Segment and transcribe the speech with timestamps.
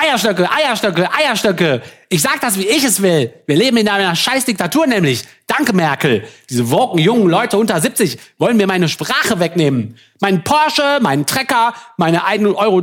[0.00, 1.82] Eierstöcke, Eierstöcke, Eierstöcke.
[2.08, 3.32] Ich sag das, wie ich es will.
[3.46, 5.24] Wir leben in einer scheiß Diktatur nämlich.
[5.46, 6.24] Danke, Merkel.
[6.48, 9.98] Diese woken jungen Leute unter 70 wollen mir meine Sprache wegnehmen.
[10.20, 12.82] Mein Porsche, meinen Trecker, meine 1,30 Euro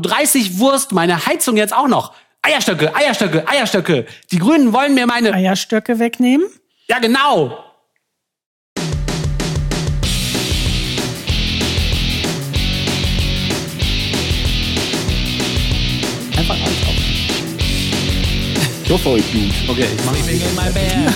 [0.60, 2.14] Wurst, meine Heizung jetzt auch noch.
[2.42, 4.06] Eierstöcke, Eierstöcke, Eierstöcke.
[4.32, 5.34] Die Grünen wollen mir meine...
[5.34, 6.46] Eierstöcke wegnehmen?
[6.88, 7.65] Ja, genau.
[18.88, 19.68] You're so huge.
[19.68, 19.88] Okay.
[19.98, 21.12] Sleeping in my bed.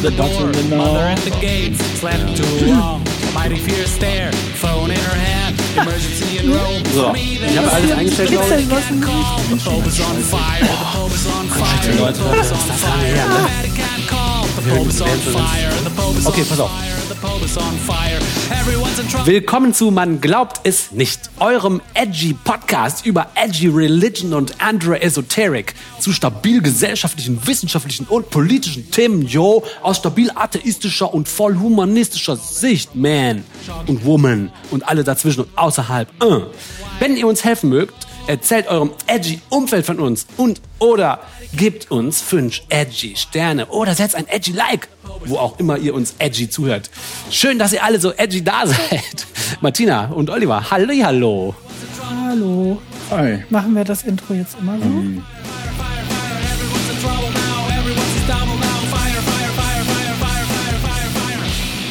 [0.00, 0.52] The door.
[0.76, 1.78] Mother at the gates.
[2.00, 3.04] Slept too long.
[3.34, 4.32] Mighty fear stare.
[4.56, 5.60] Phone in her hand.
[5.76, 6.24] Emergency.
[6.94, 7.12] So.
[7.14, 8.44] Ich habe alles eingestellt, glaube
[10.00, 10.64] on fire.
[11.30, 11.64] On fire.
[16.26, 16.70] Okay, pass auf.
[19.24, 25.74] Willkommen zu Man glaubt es nicht, eurem edgy Podcast über edgy Religion und Andra Esoteric
[25.98, 32.94] zu stabil gesellschaftlichen, wissenschaftlichen und politischen Themen, yo, aus stabil atheistischer und voll humanistischer Sicht,
[32.94, 33.44] man
[33.86, 36.08] und woman und alle dazwischen und außerhalb.
[36.22, 36.40] Äh.
[36.98, 41.20] Wenn ihr uns helfen mögt, erzählt eurem edgy Umfeld von uns und oder
[41.54, 44.88] gebt uns fünf edgy Sterne oder setzt ein edgy Like,
[45.26, 46.90] wo auch immer ihr uns edgy zuhört.
[47.30, 49.26] Schön, dass ihr alle so edgy da seid.
[49.60, 51.54] Martina und Oliver, halli, hallo.
[52.26, 52.80] Hallo.
[53.10, 53.44] Hi.
[53.50, 54.84] Machen wir das Intro jetzt immer so?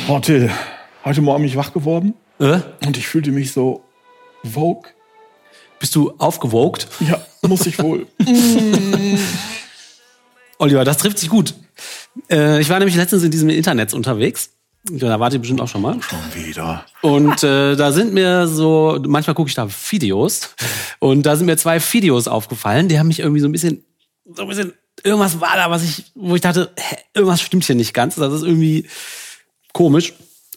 [0.07, 0.49] Heute,
[1.05, 2.59] heute Morgen bin ich wach geworden Äh?
[2.85, 3.83] und ich fühlte mich so
[4.43, 4.89] Vogue.
[5.83, 6.87] Bist du aufgewogt?
[7.01, 8.07] Ja, muss ich wohl.
[10.57, 11.55] Oliver, das trifft sich gut.
[12.31, 14.51] Äh, ich war nämlich letztens in diesem Internet unterwegs.
[14.85, 16.01] Da wart ihr bestimmt auch schon mal.
[16.01, 16.85] Schon wieder.
[17.01, 20.55] Und äh, da sind mir so, manchmal gucke ich da Videos
[20.99, 23.83] und da sind mir zwei Videos aufgefallen, die haben mich irgendwie so ein bisschen,
[24.33, 24.71] so ein bisschen,
[25.03, 28.15] irgendwas war da, was ich, wo ich dachte, hä, irgendwas stimmt hier nicht ganz.
[28.15, 28.87] Das ist irgendwie
[29.73, 30.13] komisch.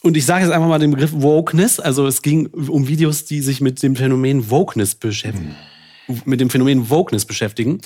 [0.06, 1.80] Und ich sage jetzt einfach mal den Begriff Wokeness.
[1.80, 5.56] Also es ging um Videos, die sich mit dem Phänomen Wokeness beschäftigen.
[6.24, 7.80] Mit dem Phänomen Wokeness beschäftigen.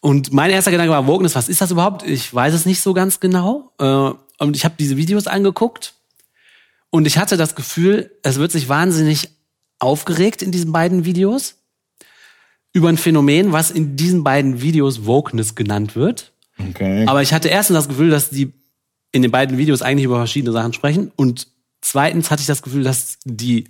[0.00, 2.02] Und mein erster Gedanke war, Wokeness, was ist das überhaupt?
[2.02, 3.70] Ich weiß es nicht so ganz genau.
[3.78, 5.94] Äh, Und ich habe diese Videos angeguckt
[6.90, 9.28] und ich hatte das Gefühl, es wird sich wahnsinnig
[9.78, 11.54] aufgeregt in diesen beiden Videos
[12.72, 16.32] über ein Phänomen, was in diesen beiden Videos Wokeness genannt wird.
[16.58, 17.06] Okay.
[17.06, 18.52] Aber ich hatte erstens das Gefühl, dass die
[19.14, 21.12] in den beiden Videos eigentlich über verschiedene Sachen sprechen.
[21.14, 21.46] Und
[21.80, 23.66] zweitens hatte ich das Gefühl, dass die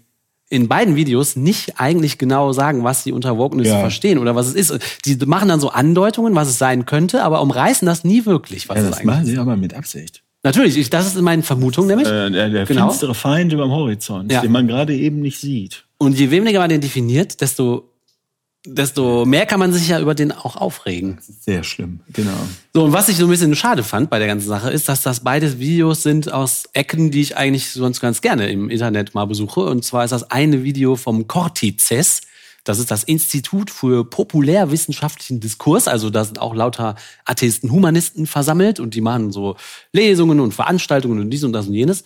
[0.49, 3.81] in beiden Videos nicht eigentlich genau sagen, was sie unter Wokeness Ja.
[3.81, 4.79] verstehen oder was es ist.
[5.05, 8.77] Die machen dann so Andeutungen, was es sein könnte, aber umreißen das nie wirklich, was
[8.77, 10.23] ja, es das eigentlich machen sie aber mit Absicht.
[10.43, 12.07] Natürlich, ich, das ist meine Vermutung nämlich.
[12.09, 12.89] Äh, der der Genau.
[12.89, 14.41] finstere Feind über dem Horizont, Ja.
[14.43, 15.85] den man gerade eben nicht sieht.
[15.99, 17.91] Und je weniger man den definiert, desto,
[18.67, 21.19] desto mehr kann man sich ja über den auch aufregen.
[21.41, 22.37] Sehr schlimm, genau.
[22.73, 25.03] So, und was ich so ein bisschen schade fand bei der ganzen Sache, ist, dass
[25.03, 29.27] das beides Videos sind aus Ecken, die ich eigentlich sonst ganz gerne im Internet mal
[29.27, 29.61] besuche.
[29.61, 32.23] Und zwar ist das eine Video vom Cortices.
[32.65, 35.87] Das ist das Institut für populärwissenschaftlichen Diskurs.
[35.87, 36.95] Also da sind auch lauter
[37.27, 39.57] Atheisten, Humanisten versammelt und die machen so
[39.93, 42.05] Lesungen und Veranstaltungen und dies und das und jenes.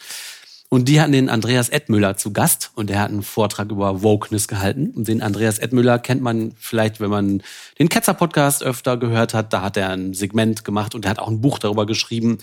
[0.70, 4.48] Und die hatten den Andreas Edmüller zu Gast und der hat einen Vortrag über Wokeness
[4.48, 4.88] gehalten.
[4.94, 7.42] Und den Andreas Edmüller kennt man vielleicht, wenn man
[7.78, 9.52] den Ketzer-Podcast öfter gehört hat.
[9.54, 12.36] Da hat er ein Segment gemacht und er hat auch ein Buch darüber geschrieben,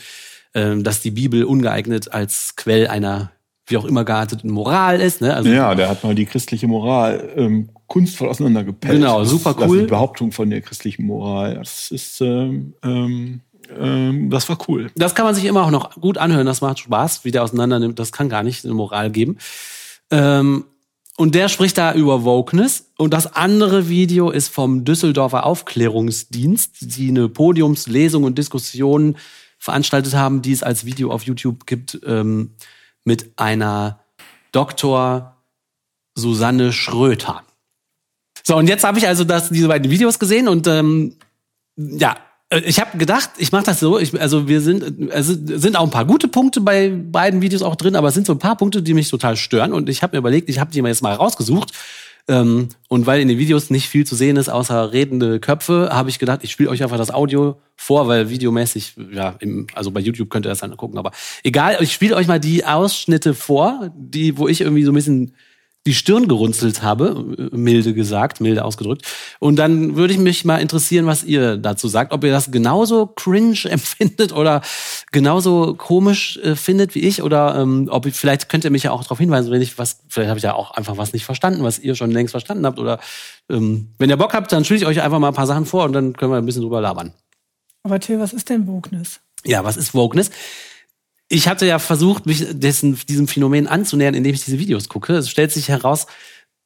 [0.56, 3.32] ähm, dass die Bibel ungeeignet als Quell einer
[3.68, 5.22] wie auch immer gearteten Moral ist.
[5.22, 5.34] Ne?
[5.34, 8.94] Also Ja, der hat mal die christliche Moral ähm, kunstvoll auseinandergepellt.
[8.96, 9.78] Genau, Das- super das cool.
[9.78, 13.42] ist Die Behauptung von der christlichen Moral, das ist, ähm, ähm,
[13.78, 14.92] ähm, das war cool.
[14.96, 16.46] Das kann man sich immer auch noch gut anhören.
[16.46, 18.00] Das macht Spaß, wie der auseinander nimmt.
[18.00, 19.38] Das kann gar nicht eine Moral geben.
[20.12, 20.66] Ähm,
[21.18, 22.92] und der spricht da über Wokeness.
[22.98, 29.16] Und das andere Video ist vom Düsseldorfer Aufklärungsdienst, die eine Podiumslesung und Diskussion
[29.58, 32.52] veranstaltet haben, die es als Video auf YouTube gibt, ähm,
[33.04, 34.00] mit einer
[34.52, 35.38] Dr.
[36.16, 37.44] Susanne Schröter.
[38.44, 41.16] So, und jetzt habe ich also das, diese beiden Videos gesehen und ähm,
[41.78, 42.16] ja,
[42.52, 45.90] ich habe gedacht, ich mache das so, ich, also wir sind, also sind auch ein
[45.90, 48.84] paar gute Punkte bei beiden Videos auch drin, aber es sind so ein paar Punkte,
[48.84, 51.14] die mich total stören und ich habe mir überlegt, ich habe die mal jetzt mal
[51.14, 51.72] rausgesucht
[52.28, 56.10] ähm, und weil in den Videos nicht viel zu sehen ist, außer redende Köpfe, habe
[56.10, 60.00] ich gedacht, ich spiele euch einfach das Audio vor, weil videomäßig, ja, im, also bei
[60.00, 61.12] YouTube könnt ihr das dann gucken, aber
[61.44, 65.34] egal, ich spiele euch mal die Ausschnitte vor, die, wo ich irgendwie so ein bisschen
[65.86, 69.06] die Stirn gerunzelt habe, äh, milde gesagt, milde ausgedrückt.
[69.40, 73.08] Und dann würde ich mich mal interessieren, was ihr dazu sagt, ob ihr das genauso
[73.08, 74.62] cringe empfindet oder
[75.12, 78.92] genauso komisch äh, findet wie ich oder ähm, ob ich, vielleicht könnt ihr mich ja
[78.92, 81.64] auch darauf hinweisen, wenn ich was, vielleicht habe ich ja auch einfach was nicht verstanden,
[81.64, 83.00] was ihr schon längst verstanden habt oder
[83.50, 85.86] ähm, wenn ihr Bock habt, dann spiele ich euch einfach mal ein paar Sachen vor
[85.86, 87.14] und dann können wir ein bisschen drüber labern.
[87.84, 89.20] Aber Till, was ist denn Wokeness?
[89.44, 90.32] Ja, was ist Wokeness?
[91.28, 95.16] Ich hatte ja versucht, mich dessen, diesem Phänomen anzunähern, indem ich diese Videos gucke.
[95.16, 96.06] Es stellt sich heraus,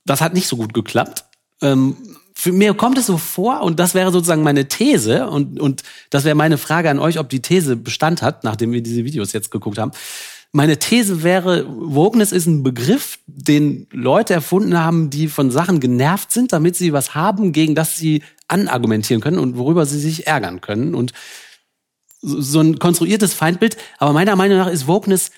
[0.05, 1.25] das hat nicht so gut geklappt.
[1.61, 1.95] Ähm,
[2.33, 6.23] für mir kommt es so vor, und das wäre sozusagen meine These, und, und das
[6.23, 9.51] wäre meine Frage an euch, ob die These Bestand hat, nachdem wir diese Videos jetzt
[9.51, 9.91] geguckt haben.
[10.51, 16.31] Meine These wäre, Wokeness ist ein Begriff, den Leute erfunden haben, die von Sachen genervt
[16.31, 20.59] sind, damit sie was haben, gegen das sie anargumentieren können und worüber sie sich ärgern
[20.61, 20.95] können.
[20.95, 21.13] Und
[22.21, 23.77] so ein konstruiertes Feindbild.
[23.97, 25.31] Aber meiner Meinung nach ist Wokeness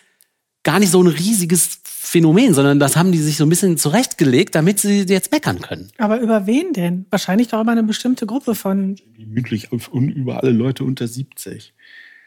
[0.64, 4.56] gar nicht so ein riesiges Phänomen, sondern das haben die sich so ein bisschen zurechtgelegt,
[4.56, 5.92] damit sie jetzt meckern können.
[5.98, 7.06] Aber über wen denn?
[7.10, 8.98] Wahrscheinlich doch über eine bestimmte Gruppe von.
[9.18, 11.74] Mündlich auf- und über alle Leute unter 70.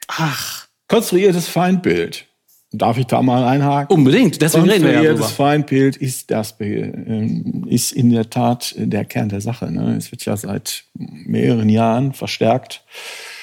[0.09, 2.27] Ach, Konstruiertes Feindbild.
[2.71, 3.97] Darf ich da mal einhaken?
[3.97, 4.43] unbedingt.
[4.43, 5.45] Deswegen reden wir ja Konstruiertes drüber.
[5.45, 9.71] Feindbild ist das ähm, ist in der Tat der Kern der Sache.
[9.71, 9.97] Ne?
[9.97, 13.34] Es wird ja seit mehreren Jahren verstärkt äh,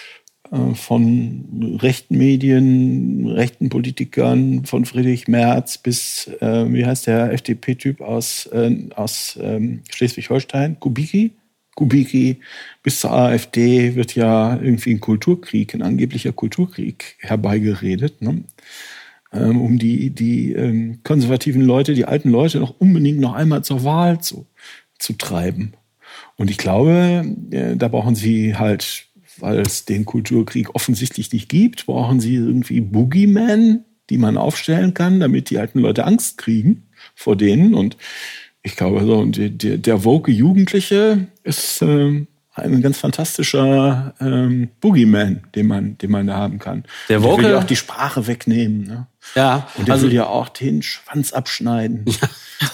[0.74, 8.48] von rechten Medien, rechten Politikern, von Friedrich Merz bis, äh, wie heißt der FDP-Typ aus,
[8.48, 11.32] äh, aus ähm, Schleswig-Holstein, Kubicki?
[11.76, 12.42] Kubicki
[12.84, 18.22] bis zur AfD wird ja irgendwie ein Kulturkrieg, ein angeblicher Kulturkrieg herbeigeredet.
[18.22, 18.44] Ne?
[19.34, 23.84] ähm, um die, die ähm, konservativen Leute, die alten Leute noch unbedingt noch einmal zur
[23.84, 24.46] Wahl zu,
[25.00, 25.74] zu treiben.
[26.36, 29.08] Und ich glaube, äh, da brauchen sie halt,
[29.40, 35.20] weil es den Kulturkrieg offensichtlich nicht gibt, brauchen sie irgendwie Boogeyman, die man aufstellen kann,
[35.20, 36.84] damit die alten Leute Angst kriegen
[37.16, 37.74] vor denen.
[37.74, 37.98] Und
[38.64, 44.70] ich glaube, so, und der, der, der woke Jugendliche ist ähm, ein ganz fantastischer ähm,
[44.82, 46.84] Boogeyman, den man, den man da haben kann.
[47.10, 48.84] Der Und will woke- ja auch die Sprache wegnehmen.
[48.84, 49.08] Ne?
[49.36, 52.06] Ja, Und der also will ja auch den Schwanz abschneiden.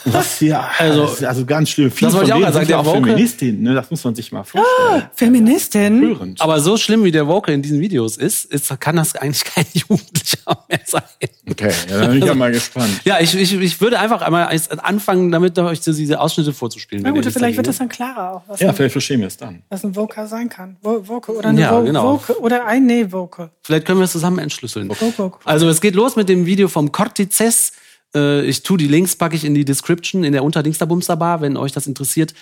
[0.05, 1.91] Was hier, Also, also, ganz schlimm.
[1.91, 3.73] Viele das wollte ich auch ja sagen, auch der Woke- Feministinnen, ne?
[3.73, 5.03] das muss man sich mal vorstellen.
[5.15, 6.01] Feministin?
[6.01, 6.41] Hörend.
[6.41, 9.65] Aber so schlimm wie der Woke in diesen Videos ist, ist kann das eigentlich kein
[9.73, 11.03] Jugendlicher mehr sein.
[11.49, 12.89] Okay, ja, dann bin ich ja mal gespannt.
[13.05, 14.49] Ja, ich, ich, ich würde einfach einmal
[14.83, 17.03] anfangen, damit euch diese Ausschnitte vorzuspielen.
[17.05, 19.37] Na gut, vielleicht wird das dann klarer auch, was, Ja, ein, vielleicht verstehen wir es
[19.37, 19.63] dann.
[19.69, 20.75] was ein Woker sein kann.
[20.81, 22.13] Woke oder eine Ja, genau.
[22.13, 23.51] Woke oder ein Woke.
[23.63, 24.89] Vielleicht können wir es zusammen entschlüsseln.
[24.89, 25.39] Woke, woke.
[25.45, 27.73] Also es geht los mit dem Video vom Cortizes.
[28.15, 31.71] Äh, ich tue die Links, packe ich in die Description in der Unterdingsterbumsterbar, wenn euch
[31.71, 32.33] das interessiert.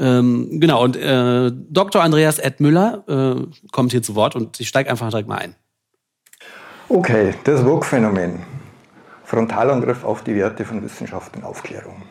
[0.00, 2.02] Ähm, genau, und äh, Dr.
[2.02, 5.54] Andreas Ed Müller äh, kommt hier zu Wort und ich steige einfach direkt mal ein.
[6.88, 8.40] Okay, das Vogue-Phänomen.
[9.24, 12.02] Frontalangriff auf die Werte von Wissenschaft und Aufklärung.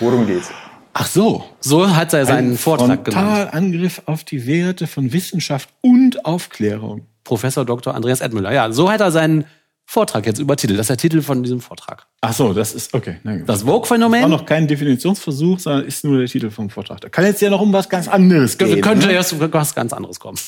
[0.00, 0.50] Worum geht's?
[0.92, 1.44] Ach so.
[1.60, 3.26] So hat er seinen Vortrag genannt.
[3.26, 7.06] Frontalangriff auf die Werte von Wissenschaft und Aufklärung.
[7.22, 7.94] Professor Dr.
[7.94, 8.52] Andreas Ed Müller.
[8.52, 9.44] Ja, so hat er seinen
[9.90, 10.78] Vortrag jetzt übertitelt.
[10.78, 12.06] Das ist der Titel von diesem Vortrag.
[12.20, 13.16] Ach so, das ist, okay.
[13.24, 13.48] Gut.
[13.48, 14.28] Das war Vogue-Phänomen.
[14.28, 17.00] noch kein Definitionsversuch, sondern ist nur der Titel vom Vortrag.
[17.00, 18.82] Da kann jetzt ja noch um was ganz anderes gehen.
[18.82, 19.14] könnte ne?
[19.14, 20.38] erst was ganz anderes kommen.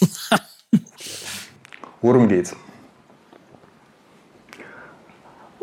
[2.03, 2.55] Worum geht's?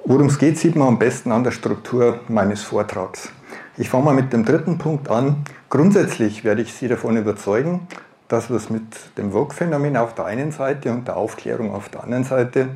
[0.06, 3.30] Worum es geht, sieht man am besten an der Struktur meines Vortrags.
[3.78, 5.46] Ich fange mal mit dem dritten Punkt an.
[5.70, 7.88] Grundsätzlich werde ich Sie davon überzeugen,
[8.28, 8.82] dass wir es mit
[9.20, 12.70] dem Vogue-Phänomen auf der einen Seite und der Aufklärung auf der anderen Seite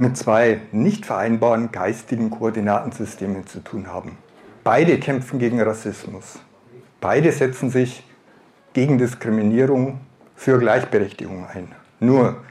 [0.00, 4.16] mit zwei nicht vereinbaren geistigen Koordinatensystemen zu tun haben.
[4.64, 6.38] Beide kämpfen gegen Rassismus.
[7.00, 8.02] Beide setzen sich
[8.72, 10.00] gegen Diskriminierung
[10.34, 11.68] für Gleichberechtigung ein.
[11.98, 12.42] Nur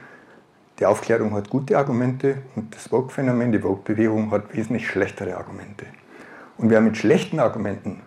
[0.77, 5.85] die Aufklärung hat gute Argumente und das Vogue-Phänomen, die Vogue-Bewegung hat wesentlich schlechtere Argumente.
[6.57, 8.01] Und wer mit schlechten Argumenten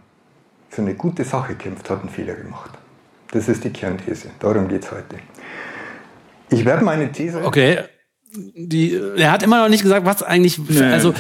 [0.69, 2.79] für eine gute Sache kämpft, hat einen Fehler gemacht.
[3.33, 4.29] Das ist die Kernthese.
[4.39, 5.17] Darum geht es heute.
[6.51, 7.45] Ich werde meine These.
[7.45, 7.79] Okay.
[8.35, 10.59] Die, er hat immer noch nicht gesagt, was eigentlich.
[10.59, 10.81] Nee.
[10.81, 11.15] Also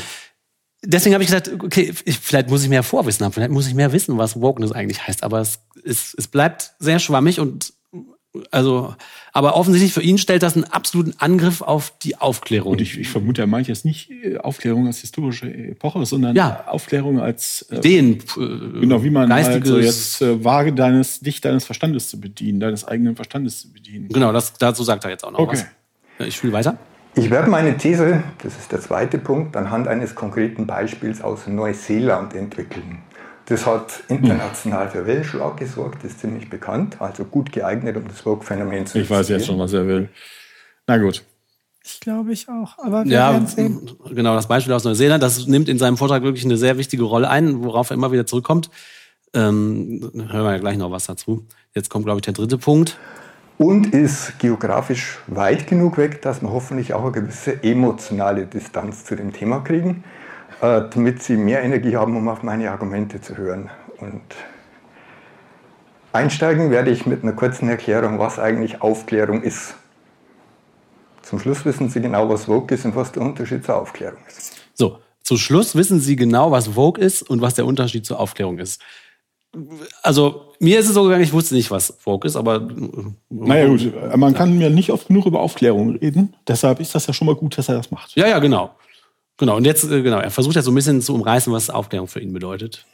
[0.85, 3.75] deswegen habe ich gesagt, okay, ich, vielleicht muss ich mehr Vorwissen haben, vielleicht muss ich
[3.75, 5.23] mehr wissen, was Wokeness eigentlich heißt.
[5.23, 7.73] Aber es, es, es bleibt sehr schwammig und
[8.50, 8.95] also,
[9.35, 12.73] aber offensichtlich für ihn stellt das einen absoluten Angriff auf die Aufklärung.
[12.73, 16.64] Und ich, ich vermute, er meint jetzt nicht äh, Aufklärung als historische Epoche, sondern Ja.
[16.66, 21.42] Aufklärung als äh, den äh, Genau, wie man halt so jetzt äh, wage, deines, dich
[21.42, 24.09] deines Verstandes zu bedienen, deines eigenen Verstandes zu bedienen.
[24.09, 25.62] Genau, das, dazu sagt er jetzt auch noch Okay.
[26.19, 26.26] was.
[26.26, 26.78] Ich spiele weiter.
[27.14, 32.35] Ich werde meine These, das ist der zweite Punkt, anhand eines konkreten Beispiels aus Neuseeland
[32.35, 32.99] entwickeln.
[33.47, 38.87] Das hat international für Wellenschlag gesorgt, ist ziemlich bekannt, also gut geeignet, um das Vogue-Phänomen
[38.87, 40.09] zu Ich weiß jetzt schon, was er will.
[40.87, 41.23] Na gut.
[41.85, 42.78] Ich glaube ich auch.
[42.78, 43.90] Aber wir Ja, werden sehen.
[44.11, 47.28] genau, das Beispiel aus Neuseeland, das nimmt in seinem Vortrag wirklich eine sehr wichtige Rolle
[47.28, 48.71] ein, worauf er immer wieder zurückkommt.
[49.35, 51.45] Ähm, hören wir ja gleich noch was dazu.
[51.75, 52.99] Jetzt kommt, glaube ich, der dritte Punkt.
[53.62, 59.14] Und ist geografisch weit genug weg, dass wir hoffentlich auch eine gewisse emotionale Distanz zu
[59.14, 60.02] dem Thema kriegen,
[60.61, 63.71] äh, damit sie mehr Energie haben, um auf meine Argumente zu hören.
[64.00, 64.21] Und
[66.12, 69.76] einsteigen werde ich mit einer kurzen Erklärung, was eigentlich Aufklärung ist.
[71.23, 74.57] Zum Schluss wissen Sie genau, was Vogue ist und was der Unterschied zur Aufklärung ist.
[74.75, 78.59] So, zu Schluss wissen Sie genau, was Vogue ist und was der Unterschied zur Aufklärung
[78.59, 78.83] ist.
[80.02, 82.69] Also, mir ist es so gegangen, ich wusste nicht, was Vogue ist, aber
[83.28, 86.35] Naja gut, man kann mir nicht oft genug über Aufklärung reden.
[86.47, 88.14] Deshalb ist das ja schon mal gut, dass er das macht.
[88.16, 88.71] ja, ja, genau.
[89.38, 92.07] Genau, und jetzt, äh, genau, er versucht jetzt so ein bisschen zu umreißen, was Aufklärung
[92.07, 92.87] für ihn bedeutet.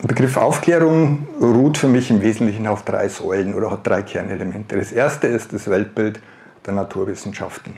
[0.00, 4.76] Der Begriff Aufklärung ruht für mich im Wesentlichen auf drei Säulen oder hat drei Kernelemente.
[4.76, 6.20] Das erste ist das Weltbild
[6.64, 7.74] der Naturwissenschaften.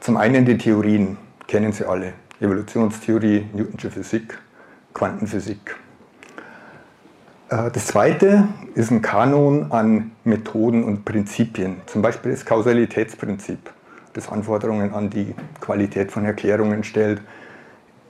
[0.00, 2.12] Zum einen die Theorien, kennen Sie alle.
[2.40, 4.38] Evolutionstheorie, Newtonsche Physik,
[4.94, 5.76] Quantenphysik.
[7.50, 13.58] Äh, Das zweite ist ein Kanon an Methoden und Prinzipien, zum Beispiel das Kausalitätsprinzip,
[14.12, 17.20] das Anforderungen an die Qualität von Erklärungen stellt,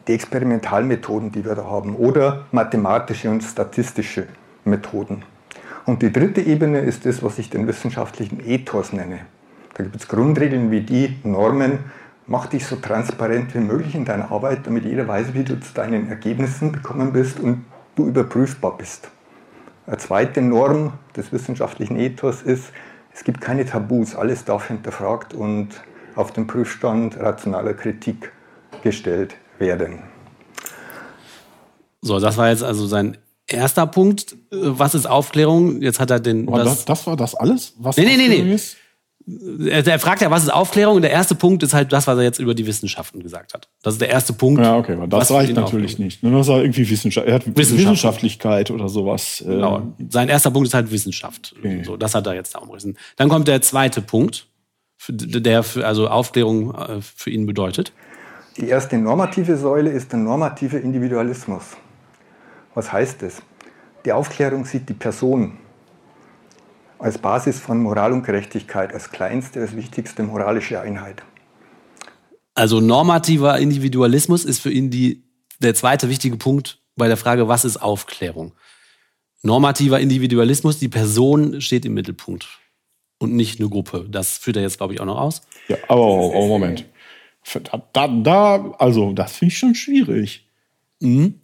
[0.07, 4.27] die Experimentalmethoden, die wir da haben, oder mathematische und statistische
[4.65, 5.23] Methoden.
[5.87, 9.21] Und die dritte Ebene ist das, was ich den wissenschaftlichen Ethos nenne.
[9.75, 11.79] Da gibt es Grundregeln wie die Normen,
[12.27, 15.73] mach dich so transparent wie möglich in deiner Arbeit, damit jeder weiß, wie du zu
[15.73, 17.65] deinen Ergebnissen gekommen bist und
[17.97, 19.11] du überprüfbar bist.
[19.87, 22.65] Eine zweite Norm des wissenschaftlichen Ethos ist,
[23.13, 25.69] es gibt keine Tabus, alles darf hinterfragt und
[26.15, 28.33] auf den Prüfstand rationaler Kritik
[28.83, 30.03] gestellt werden.
[32.03, 34.37] So, das war jetzt also sein erster Punkt.
[34.51, 35.83] Was ist Aufklärung?
[35.83, 36.47] Jetzt hat er den.
[36.47, 37.75] Das, das, das war das alles?
[37.79, 38.55] Was Nee, nee, nee, Aufklärung nee.
[38.55, 38.77] ist?
[39.69, 40.97] Er, er fragt ja, was ist Aufklärung?
[40.97, 43.69] Und der erste Punkt ist halt das, was er jetzt über die Wissenschaften gesagt hat.
[43.83, 44.63] Das ist der erste Punkt.
[44.63, 46.23] Ja, okay, aber das reicht natürlich Aufklärung- nicht.
[46.25, 47.27] Das war irgendwie Wissenschaft.
[47.27, 47.79] Er hat Wissenschaft.
[47.79, 49.41] Wissenschaftlichkeit oder sowas.
[49.43, 49.95] äh, Genau.
[50.09, 51.55] Sein erster Punkt ist halt Wissenschaft.
[51.59, 51.83] Okay.
[51.85, 52.97] So, das hat er jetzt da umrissen.
[53.17, 54.47] Dann kommt der zweite Punkt,
[55.09, 57.93] der für, also Aufklärung äh, für ihn bedeutet.
[58.57, 61.63] Die erste normative Säule ist der normative Individualismus.
[62.75, 63.43] Was heißt das?
[64.05, 65.59] Die Aufklärung sieht die Person
[67.01, 71.23] als Basis von Moral und Gerechtigkeit, als kleinste, als wichtigste moralische Einheit.
[72.55, 75.25] Also normativer Individualismus ist für ihn die,
[75.61, 78.53] der zweite wichtige Punkt bei der Frage, was ist Aufklärung?
[79.43, 82.47] Normativer Individualismus, die Person steht im Mittelpunkt
[83.19, 84.07] und nicht eine Gruppe.
[84.09, 85.43] Das führt er jetzt, glaube ich, auch noch aus.
[85.69, 86.85] Ja, aber, aber Moment.
[87.55, 90.50] Da, da, da, also, das finde ich schon schwierig.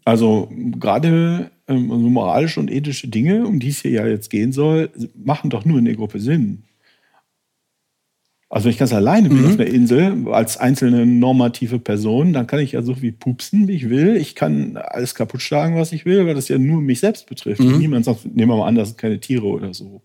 [0.04, 4.52] Also, gerade ähm, so moralische und ethische Dinge, um die es hier ja jetzt gehen
[4.52, 6.64] soll, machen doch nur in der Gruppe Sinn.
[8.48, 12.60] Also, wenn ich ganz alleine bin auf einer Insel, als einzelne normative Person, dann kann
[12.60, 14.16] ich ja so viel pupsen, wie ich will.
[14.16, 17.60] Ich kann alles kaputt schlagen, was ich will, weil das ja nur mich selbst betrifft.
[17.60, 20.02] Und niemand sagt, nehmen wir mal an, das sind keine Tiere oder so.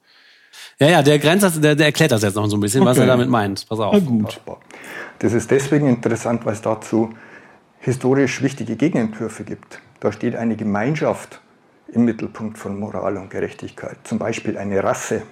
[0.79, 2.97] Ja, ja, der grenzt das, der, der erklärt das jetzt noch so ein bisschen, was
[2.97, 3.05] Okay.
[3.05, 3.65] er damit meint.
[3.69, 3.93] Pass auf.
[3.93, 4.41] Na gut.
[5.19, 7.11] Das ist deswegen interessant, weil es dazu
[7.81, 9.81] historisch wichtige Gegenentwürfe gibt.
[9.99, 11.41] Da steht eine Gemeinschaft
[11.91, 15.23] im Mittelpunkt von Moral und Gerechtigkeit, zum Beispiel eine Rasse.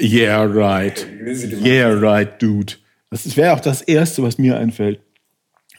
[0.00, 1.06] Yeah, right.
[1.64, 2.74] Yeah, right, dude.
[3.10, 5.00] Das wäre auch das Erste, was mir einfällt.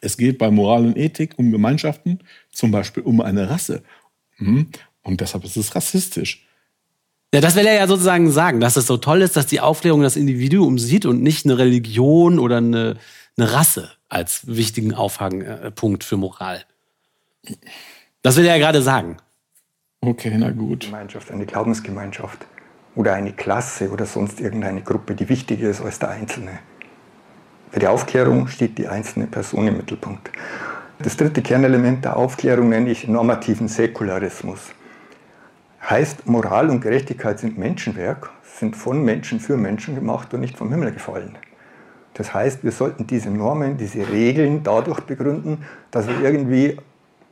[0.02, 2.20] Es geht bei Moral und Ethik um Gemeinschaften,
[2.52, 3.84] zum Beispiel um eine Rasse.
[4.38, 4.68] Mhm.
[5.04, 6.46] Und deshalb ist es rassistisch.
[7.34, 10.02] Ja, das will er ja sozusagen sagen, dass es so toll ist, dass die Aufklärung
[10.02, 12.98] das Individuum sieht und nicht eine Religion oder eine,
[13.38, 16.64] eine Rasse als wichtigen Auffangpunkt für Moral.
[18.22, 19.18] Das will er ja gerade sagen.
[20.02, 20.86] Okay, na gut.
[20.86, 22.46] Gemeinschaft, eine Glaubensgemeinschaft
[22.96, 26.60] oder eine Klasse oder sonst irgendeine Gruppe, die wichtiger ist als der Einzelne.
[27.72, 30.30] Bei der Aufklärung steht die einzelne Person im Mittelpunkt.
[31.00, 34.60] Das dritte Kernelement der Aufklärung nenne ich normativen Säkularismus.
[35.90, 40.70] Heißt, Moral und Gerechtigkeit sind Menschenwerk, sind von Menschen für Menschen gemacht und nicht vom
[40.70, 41.38] Himmel gefallen.
[42.14, 46.78] Das heißt, wir sollten diese Normen, diese Regeln dadurch begründen, dass wir irgendwie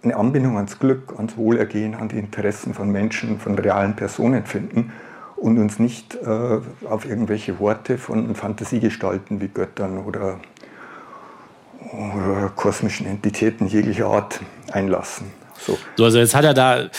[0.04, 4.92] eine Anbindung ans Glück, ans Wohlergehen, an die Interessen von Menschen, von realen Personen finden
[5.36, 10.40] und uns nicht äh, auf irgendwelche Worte von Fantasiegestalten wie Göttern oder,
[11.92, 14.40] oder kosmischen Entitäten jeglicher Art
[14.72, 15.28] einlassen.
[15.60, 15.78] So.
[15.96, 16.90] So, also jetzt hat er da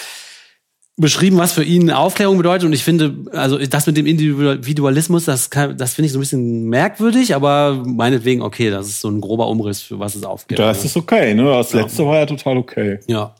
[0.96, 2.66] beschrieben, was für ihn Aufklärung bedeutet.
[2.66, 6.20] Und ich finde, also das mit dem Individualismus, das, kann- das finde ich so ein
[6.20, 10.66] bisschen merkwürdig, aber meinetwegen, okay, das ist so ein grober Umriss für was ist Aufklärung.
[10.66, 11.44] Das ist okay, ne?
[11.44, 13.00] Das letzte war ja total okay.
[13.06, 13.34] Ja.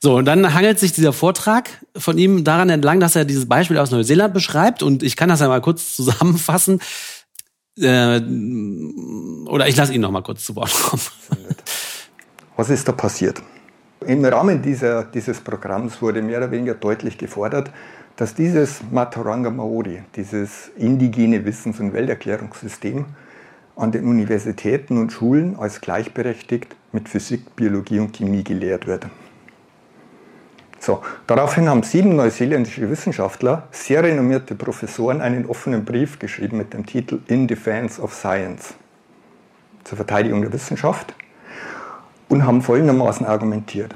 [0.00, 3.78] So, und dann hangelt sich dieser Vortrag von ihm daran entlang, dass er dieses Beispiel
[3.78, 4.84] aus Neuseeland beschreibt.
[4.84, 6.80] Und ich kann das ja mal kurz zusammenfassen.
[7.80, 8.20] Äh,
[9.48, 11.02] oder ich lasse ihn noch mal kurz zu Wort kommen.
[12.56, 13.42] Was ist da passiert?
[14.06, 17.70] Im Rahmen dieser, dieses Programms wurde mehr oder weniger deutlich gefordert,
[18.16, 23.06] dass dieses Mataranga Maori, dieses indigene Wissens- und Welterklärungssystem,
[23.76, 29.06] an den Universitäten und Schulen als gleichberechtigt mit Physik, Biologie und Chemie gelehrt wird.
[30.80, 36.86] So, daraufhin haben sieben neuseeländische Wissenschaftler, sehr renommierte Professoren, einen offenen Brief geschrieben mit dem
[36.86, 38.74] Titel In Defense of Science
[39.84, 41.14] zur Verteidigung der Wissenschaft
[42.28, 43.94] und haben folgendermaßen argumentiert.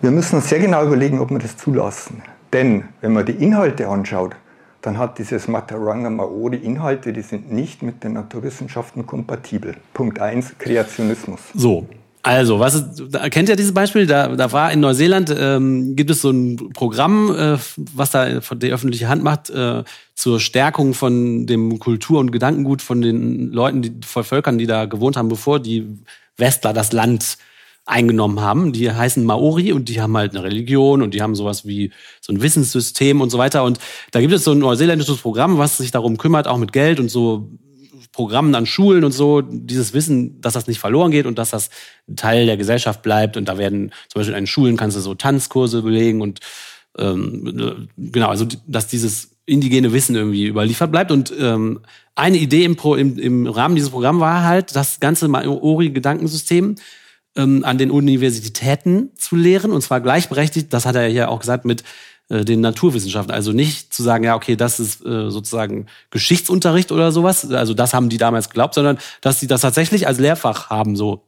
[0.00, 2.22] Wir müssen uns sehr genau überlegen, ob wir das zulassen.
[2.52, 4.34] Denn wenn man die Inhalte anschaut,
[4.82, 9.76] dann hat dieses Mataranga Maori Inhalte, die sind nicht mit den Naturwissenschaften kompatibel.
[9.94, 11.40] Punkt 1, Kreationismus.
[11.54, 11.86] So.
[12.24, 14.06] Also, was ist, kennt ihr dieses Beispiel?
[14.06, 17.58] Da, da war in Neuseeland, ähm, gibt es so ein Programm, äh,
[17.94, 19.82] was da der öffentliche Hand macht, äh,
[20.14, 24.84] zur Stärkung von dem Kultur- und Gedankengut von den Leuten, die, von Völkern, die da
[24.84, 25.98] gewohnt haben, bevor die
[26.42, 27.38] Westler das Land
[27.84, 28.72] eingenommen haben.
[28.72, 32.32] Die heißen Maori und die haben halt eine Religion und die haben sowas wie so
[32.32, 33.64] ein Wissenssystem und so weiter.
[33.64, 33.78] Und
[34.10, 37.08] da gibt es so ein neuseeländisches Programm, was sich darum kümmert, auch mit Geld und
[37.08, 37.48] so
[38.12, 41.70] Programmen an Schulen und so, dieses Wissen, dass das nicht verloren geht und dass das
[42.14, 43.38] Teil der Gesellschaft bleibt.
[43.38, 46.40] Und da werden zum Beispiel in Schulen kannst du so Tanzkurse belegen und
[46.98, 51.10] ähm, genau, also dass dieses indigene Wissen irgendwie überliefert bleibt.
[51.10, 51.80] Und ähm,
[52.14, 56.76] eine Idee im, Pro, im, im Rahmen dieses Programms war halt, das ganze Maori-Gedankensystem
[57.36, 61.64] ähm, an den Universitäten zu lehren, und zwar gleichberechtigt, das hat er ja auch gesagt,
[61.64, 61.82] mit
[62.28, 63.32] äh, den Naturwissenschaften.
[63.32, 67.50] Also nicht zu sagen, ja, okay, das ist äh, sozusagen Geschichtsunterricht oder sowas.
[67.50, 71.24] Also das haben die damals geglaubt, sondern dass sie das tatsächlich als Lehrfach haben, so.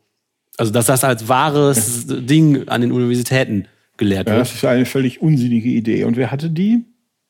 [0.56, 3.66] Also dass das als wahres Ding an den Universitäten
[3.96, 4.42] gelehrt Ja, wird.
[4.46, 6.04] das ist eine völlig unsinnige Idee.
[6.04, 6.84] Und wer hatte die?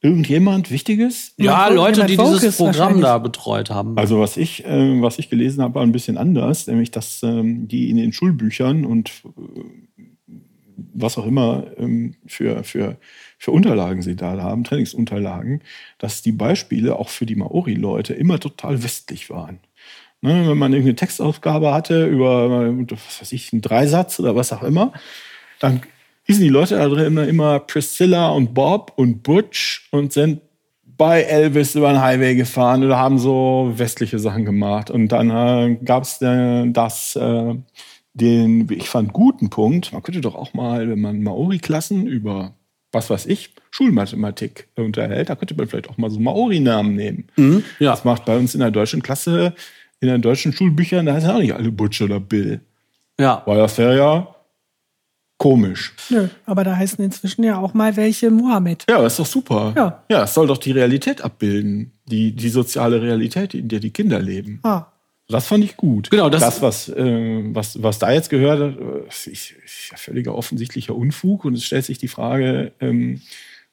[0.04, 1.32] Irgendjemand Wichtiges?
[1.38, 3.96] Ja, Leute, die jemand dieses Focus Programm da betreut haben.
[3.96, 7.68] Also was ich, äh, was ich gelesen habe, war ein bisschen anders, nämlich dass ähm,
[7.68, 10.02] die in den Schulbüchern und äh,
[10.92, 12.98] was auch immer ähm, für, für,
[13.38, 15.62] für Unterlagen sie da haben, Trainingsunterlagen,
[15.96, 19.60] dass die Beispiele auch für die Maori-Leute immer total westlich waren.
[20.20, 24.52] Ne, wenn man irgendeine Textaufgabe hatte über, äh, was weiß ich, einen Dreisatz oder was
[24.52, 24.92] auch immer,
[25.60, 25.80] dann
[26.24, 30.40] hießen die Leute da drin immer, immer Priscilla und Bob und Butch und sind
[30.96, 34.90] bei Elvis über den Highway gefahren oder haben so westliche Sachen gemacht.
[34.90, 37.54] Und dann äh, gab es äh, das, äh,
[38.14, 39.92] den, ich fand, guten Punkt.
[39.92, 42.54] Man könnte doch auch mal, wenn man Maori-Klassen über,
[42.92, 47.24] was weiß ich, Schulmathematik unterhält, da könnte man vielleicht auch mal so Maori-Namen nehmen.
[47.36, 47.90] Mhm, ja.
[47.90, 49.52] Das macht bei uns in der deutschen Klasse,
[50.00, 52.60] in den deutschen Schulbüchern, da heißen auch nicht alle Butch oder Bill.
[53.18, 53.42] Ja.
[53.46, 54.33] Weil das wäre ja
[55.38, 55.92] komisch.
[56.10, 58.84] Nö, aber da heißen inzwischen ja auch mal welche Mohammed.
[58.88, 59.72] Ja, das ist doch super.
[59.76, 60.04] Ja.
[60.10, 64.20] ja, es soll doch die Realität abbilden, die, die soziale Realität, in der die Kinder
[64.20, 64.60] leben.
[64.62, 64.86] Ah,
[65.28, 66.10] Das fand ich gut.
[66.10, 69.96] Genau, das- das, was, äh, was, was da jetzt gehört hat, äh, ist, ist ja
[69.96, 71.44] völliger offensichtlicher Unfug.
[71.44, 73.20] Und es stellt sich die Frage, ähm,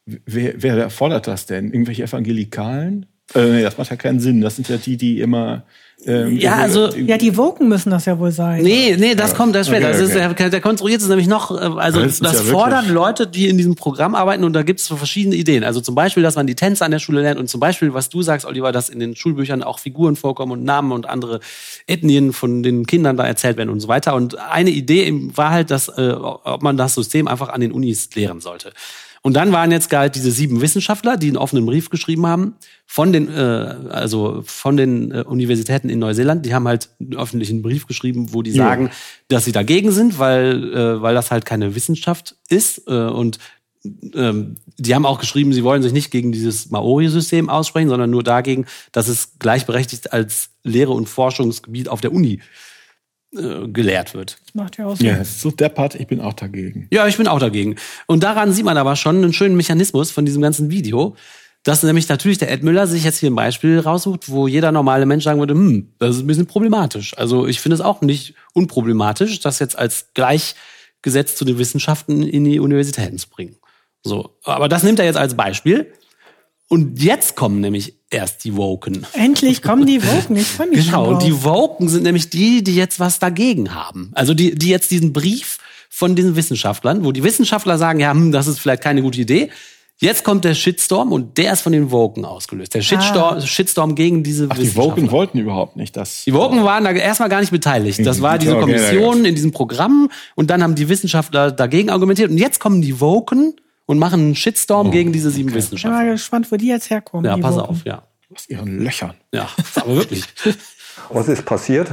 [0.06, 1.66] wer, wer fordert das denn?
[1.72, 3.06] Irgendwelche Evangelikalen?
[3.34, 4.42] Äh, nee, das macht ja keinen Sinn.
[4.42, 5.64] Das sind ja die, die immer.
[6.06, 8.64] Ähm, Ja, also- ja, die Woken müssen das ja wohl sein.
[8.64, 9.90] Nee, nee, das kommt erst später.
[9.90, 10.34] Okay, das ist, okay.
[10.36, 13.48] der, der konstruiert es nämlich noch, äh, also Das das, ja wirklich- fordern Leute, die
[13.48, 15.64] in diesem Programm arbeiten und da gibt es so verschiedene Ideen.
[15.64, 18.10] Also zum Beispiel, dass man die Tänze an der Schule lernt und zum Beispiel, was
[18.10, 21.40] du sagst, Oliver, dass in den Schulbüchern auch Figuren vorkommen und Namen und andere
[21.86, 24.16] Ethnien von den Kindern da erzählt werden und so weiter.
[24.16, 28.10] Und eine Idee war halt, dass äh, ob man das System einfach an den Unis
[28.16, 28.74] lehren sollte.
[29.24, 32.56] Und dann waren jetzt halt diese sieben Wissenschaftler, die einen offenen Brief geschrieben haben
[32.88, 36.44] von den, äh, also von den äh, Universitäten in Neuseeland.
[36.46, 38.66] Die haben halt einen öffentlichen Brief geschrieben, wo die Ja.
[38.66, 38.90] sagen,
[39.28, 42.88] dass sie dagegen sind, weil, äh, weil das halt keine Wissenschaft ist.
[42.88, 43.38] Äh, und
[44.16, 48.24] ähm, die haben auch geschrieben, sie wollen sich nicht gegen dieses Maori-System aussprechen, sondern nur
[48.24, 52.40] dagegen, dass es gleichberechtigt als Lehre- und Forschungsgebiet auf der Uni äh,
[53.32, 54.38] gelehrt wird.
[54.54, 55.04] Macht ja auch so.
[55.04, 56.88] ja, es ist so deppert, ich bin auch dagegen.
[56.92, 57.76] Ja, ich bin auch dagegen.
[58.06, 61.16] Und daran sieht man aber schon einen schönen Mechanismus von diesem ganzen Video,
[61.64, 65.06] dass nämlich natürlich der Ed Müller sich jetzt hier ein Beispiel raussucht, wo jeder normale
[65.06, 67.18] Mensch sagen würde, hm, das ist ein bisschen problematisch.
[67.18, 72.44] Also ich finde es auch nicht unproblematisch, das jetzt als gleichgesetzt zu den Wissenschaften in
[72.44, 73.56] die Universitäten zu bringen.
[74.04, 75.94] So, aber das nimmt er jetzt als Beispiel.
[76.72, 79.06] Und jetzt kommen nämlich erst die Woken.
[79.12, 80.38] Endlich kommen die Woken.
[80.38, 83.76] Ich freue mich Genau, schon und die Woken sind nämlich die, die jetzt was dagegen
[83.76, 84.12] haben.
[84.14, 85.58] Also die, die jetzt diesen Brief
[85.90, 89.50] von den Wissenschaftlern, wo die Wissenschaftler sagen, ja, hm, das ist vielleicht keine gute Idee.
[89.98, 92.74] Jetzt kommt der Shitstorm und der ist von den Woken ausgelöst.
[92.74, 94.74] Der Shitstorm, Shitstorm gegen diese Ach, die.
[94.78, 96.24] Woken wollten überhaupt nicht, dass.
[96.24, 98.00] Die Woken waren da erstmal gar nicht beteiligt.
[98.06, 102.38] Das war diese Kommission in diesem Programm und dann haben die Wissenschaftler dagegen argumentiert und
[102.38, 105.98] jetzt kommen die Woken und machen einen Shitstorm gegen diese sieben Ich bin Wissenschaftler.
[106.04, 107.26] mal gespannt, wo die jetzt herkommen.
[107.26, 107.70] Ja, pass Woken.
[107.70, 108.04] auf, ja.
[108.34, 109.14] Aus ihren Löchern.
[109.34, 110.26] Ja, aber wirklich.
[111.10, 111.92] Was ist passiert?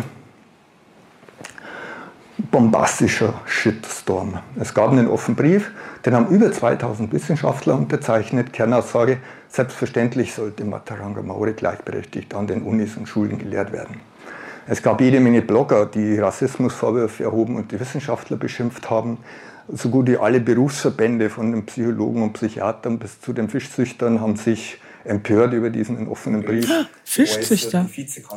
[2.53, 4.38] Bombastischer Shitstorm.
[4.61, 5.72] Es gab einen offenen Brief,
[6.07, 8.53] den haben über 2000 Wissenschaftler unterzeichnet.
[8.53, 13.96] Kernaussage, selbstverständlich sollte Mataranga Maori gleichberechtigt an den Unis und Schulen gelehrt werden.
[14.68, 19.18] Es gab jede Menge Blogger, die Rassismusvorwürfe erhoben und die Wissenschaftler beschimpft haben.
[19.71, 24.37] So gut wie alle Berufsverbände von den Psychologen und Psychiatern bis zu den Fischzüchtern haben
[24.37, 26.71] sich empört über diesen offenen Brief.
[27.05, 27.89] Fischzüchter.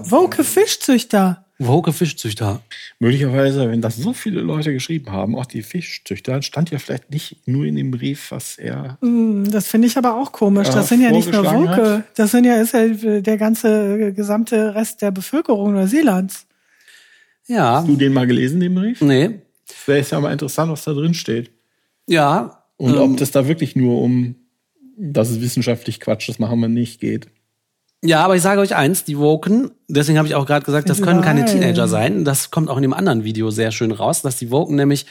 [0.09, 1.45] Woke Fischzüchter.
[1.57, 2.61] Woke Fischzüchter.
[2.99, 7.37] Möglicherweise, wenn das so viele Leute geschrieben haben, auch die Fischzüchter, stand ja vielleicht nicht
[7.47, 8.97] nur in dem Brief, was er.
[9.01, 10.69] Hm, Das finde ich aber auch komisch.
[10.69, 12.03] Das sind ja nicht nur Woke.
[12.15, 12.87] Das sind ja, ist ja
[13.21, 16.45] der ganze äh, gesamte Rest der Bevölkerung Neuseelands.
[17.47, 19.01] Ja, Hast du den mal gelesen, den Brief?
[19.01, 19.39] nee.
[19.85, 21.51] Wäre ist ja mal interessant, was da drin steht.
[22.07, 22.63] Ja.
[22.77, 24.35] Und ähm, ob das da wirklich nur um,
[24.97, 27.27] das ist wissenschaftlich Quatsch, das machen wir nicht, geht.
[28.03, 31.03] Ja, aber ich sage euch eins, die Woken, deswegen habe ich auch gerade gesagt, das
[31.03, 31.51] können keine Nein.
[31.51, 32.25] Teenager sein.
[32.25, 35.05] Das kommt auch in dem anderen Video sehr schön raus, dass die Woken nämlich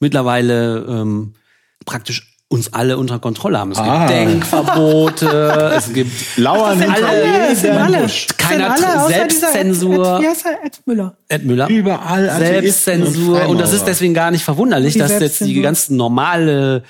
[0.00, 1.34] mittlerweile ähm,
[1.86, 3.70] praktisch uns alle unter Kontrolle haben.
[3.72, 4.06] Es Ah.
[4.06, 7.06] gibt Denkverbote, es gibt Lauern alle,
[7.80, 8.08] alle.
[8.48, 10.06] Keiner alle, Selbstzensur.
[10.06, 10.64] Ed, Ed, wie heißt er?
[10.64, 11.16] Ed Müller.
[11.28, 11.68] Ed Müller.
[11.68, 13.48] Überall Atheisten Selbstzensur.
[13.48, 15.62] Und das ist deswegen gar nicht verwunderlich, Die dass jetzt die Selbstzensur.
[15.62, 16.82] ganz normale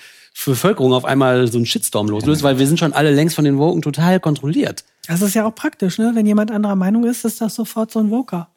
[0.44, 3.58] Bevölkerung auf einmal so einen Shitstorm loslöst, weil wir sind schon alle längst von den
[3.58, 4.84] Woken total kontrolliert.
[5.06, 6.12] Das ist ja auch praktisch, ne?
[6.14, 8.48] Wenn jemand anderer Meinung ist, ist das sofort so ein Woker.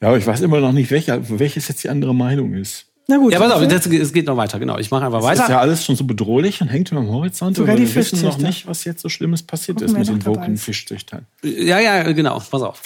[0.00, 2.86] Ja, aber ich weiß immer noch nicht, welcher, welches jetzt die andere Meinung ist.
[3.08, 3.32] Na gut.
[3.32, 4.78] Ja, pass auf, das, es geht noch weiter, genau.
[4.78, 5.52] Ich mache einfach Das ist weiter.
[5.52, 7.56] ja alles schon so bedrohlich und hängt immer am Horizont.
[7.56, 8.46] Sogar die wir wissen noch Fischzüchter.
[8.48, 10.64] nicht, was jetzt so Schlimmes passiert Gucken, ist mit den woken ist.
[10.64, 11.26] Fischzüchtern.
[11.42, 12.40] Ja, ja, genau.
[12.50, 12.82] Pass auf.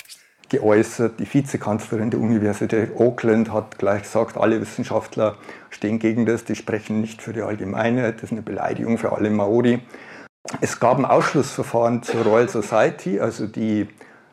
[0.51, 1.21] geäußert.
[1.21, 5.37] Die Vizekanzlerin der Universität Auckland hat gleich gesagt, alle Wissenschaftler
[5.71, 9.31] stehen gegen das, die sprechen nicht für die Allgemeinheit, das ist eine Beleidigung für alle
[9.31, 9.79] Maori.
[10.61, 13.87] Es gab ein Ausschlussverfahren zur Royal Society, also die,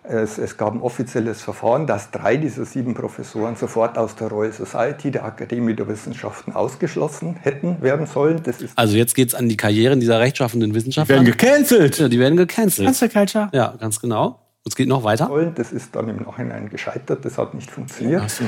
[0.09, 4.53] es, es gab ein offizielles Verfahren, dass drei dieser sieben Professoren sofort aus der Royal
[4.53, 8.41] Society, der Akademie der Wissenschaften, ausgeschlossen hätten werden sollen.
[8.43, 11.15] Das ist Also jetzt geht's an die Karrieren dieser rechtschaffenden Wissenschaftler.
[11.15, 11.99] Werden gecancelt!
[11.99, 12.85] ja, die werden gecancelt.
[12.87, 13.49] Cancel Culture.
[13.53, 14.39] Ja, ganz genau.
[14.63, 15.27] Und es geht noch weiter.
[15.27, 15.53] sollen.
[15.55, 18.21] Das ist dann im Nachhinein gescheitert, das hat nicht funktioniert.
[18.25, 18.43] Ach so.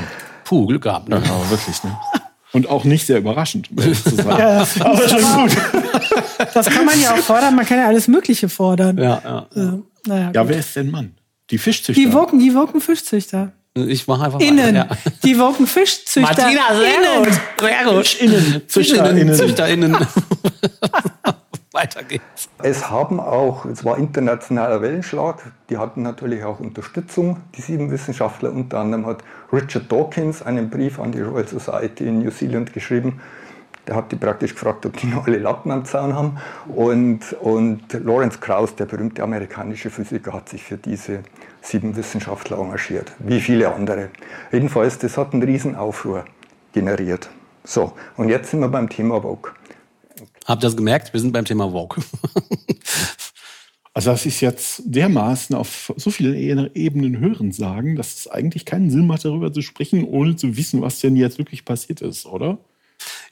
[0.45, 1.09] Puh, Glück gehabt.
[1.09, 1.21] Ne?
[1.23, 1.97] Ja, aber wirklich, ne?
[2.51, 4.25] Und auch nicht sehr überraschend, um ehrlich zu sein.
[4.39, 5.57] Ja, das, aber schon gut.
[6.53, 7.55] das kann man ja auch fordern.
[7.55, 8.97] Man kann ja alles Mögliche fordern.
[8.97, 9.47] Ja, ja.
[9.53, 9.73] Ja,
[10.07, 11.13] naja, Ja, wer ist denn Mann?
[11.51, 12.01] Die Fischzüchter.
[12.01, 13.51] Die Woken, die Woken Fischzüchter.
[13.75, 14.75] Ich mache einfach Innen.
[14.75, 14.97] weiter.
[15.05, 15.11] Ja.
[15.23, 16.21] Die Woken Fischzüchter.
[16.21, 17.23] Martina, sehr Innen.
[17.23, 17.41] gut.
[17.59, 18.21] Sehr gut.
[18.21, 18.61] Innen.
[18.67, 19.33] ZüchterInnen.
[19.35, 19.95] ZüchterInnen.
[19.95, 19.97] ZüchterInnen.
[21.71, 22.49] weiter geht's.
[22.61, 28.51] Es haben auch, es war internationaler Wellenschlag, die hatten natürlich auch Unterstützung, die sieben Wissenschaftler.
[28.51, 33.21] Unter anderem hat Richard Dawkins einen Brief an die Royal Society in New Zealand geschrieben.
[33.89, 36.37] Der hat die praktisch gefragt, ob die noch alle Lappen am Zaun haben.
[36.67, 41.23] Und, und Lawrence Krauss, der berühmte amerikanische Physiker, hat sich für diese
[41.63, 44.09] sieben Wissenschaftler engagiert, wie viele andere.
[44.51, 46.25] Jedenfalls, das hat einen riesen Aufruhr
[46.71, 47.31] generiert.
[47.63, 49.53] So, und jetzt sind wir beim Thema Vogue.
[50.45, 51.11] Habt ihr das gemerkt?
[51.11, 51.97] Wir sind beim Thema Vogue.
[53.91, 56.35] Also das ist jetzt dermaßen auf so vielen
[56.73, 60.81] Ebenen hören sagen, dass es eigentlich keinen Sinn macht, darüber zu sprechen, ohne zu wissen,
[60.81, 62.59] was denn jetzt wirklich passiert ist, oder?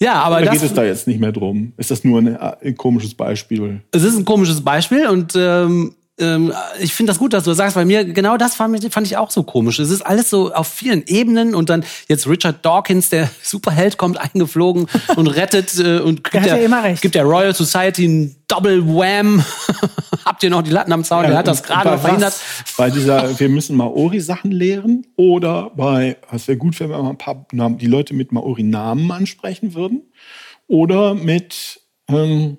[0.02, 1.74] Ja, aber das, geht es da jetzt nicht mehr drum?
[1.78, 3.82] Ist das nur eine, ein komisches Beispiel?
[3.92, 7.58] es ist ein komisches Beispiel und ähm, ähm, ich finde das gut, dass du das
[7.58, 9.80] sagst, weil mir genau das fand, fand ich auch so komisch.
[9.80, 14.18] Es ist alles so auf vielen Ebenen und dann jetzt Richard Dawkins, der Superheld, kommt
[14.18, 17.02] eingeflogen und rettet äh, und gibt hat ja immer recht.
[17.02, 19.44] gibt der Royal Society einen Double Wham.
[20.26, 21.28] Habt ihr noch die Latten am Zaun?
[21.28, 22.34] der hat das gerade noch verhindert.
[22.78, 27.18] Bei dieser, wir müssen Maori-Sachen lehren oder bei, es wäre gut, wenn wir mal ein
[27.18, 30.02] paar Namen, die Leute mit Maori-Namen ansprechen würden
[30.68, 32.58] oder mit, ähm,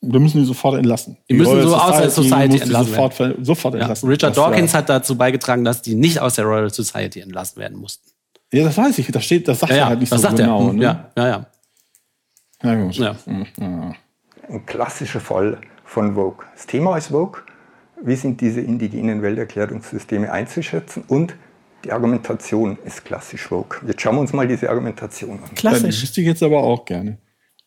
[0.00, 1.16] wir müssen die sofort entlassen.
[1.28, 4.08] Die müssen Royal so aus der Society entlassen sofort, sofort Ja, entlassen.
[4.08, 4.78] Richard Das, Dawkins ja.
[4.78, 8.08] hat dazu beigetragen, dass die nicht aus der Royal Society entlassen werden mussten.
[8.52, 9.08] Ja, das weiß ich.
[9.10, 10.68] Das steht, das sagt Ja, er ja, halt nicht das so sagt genau.
[10.68, 10.72] er.
[10.72, 10.82] Ne?
[10.82, 11.46] Ja, ja, ja.
[12.62, 12.94] Ja, gut.
[12.94, 13.16] Ja.
[13.58, 13.94] Ja.
[14.48, 16.44] ein klassischer Fall von Vogue.
[16.54, 17.42] Das Thema ist Vogue.
[18.02, 21.04] Wie sind diese indigenen Welterklärungssysteme einzuschätzen?
[21.08, 21.34] Und
[21.84, 23.78] die Argumentation ist klassisch Vogue.
[23.86, 25.42] Jetzt schauen wir uns mal diese Argumentation an.
[25.42, 26.02] Ja, die Klassisch.
[26.02, 27.18] wüsste ich jetzt aber auch gerne.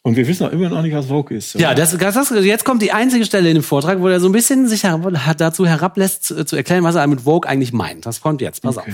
[0.04, 1.54] Und wir wissen auch immer noch nicht, was Vogue ist.
[1.56, 4.28] Ja, das, das, das, jetzt kommt die einzige Stelle in dem Vortrag, wo er so
[4.30, 5.00] ein bisschen sich her-
[5.38, 8.06] dazu herablässt, zu zu erklären, was er mit Vogue eigentlich meint.
[8.08, 8.86] Das kommt jetzt, pass auf.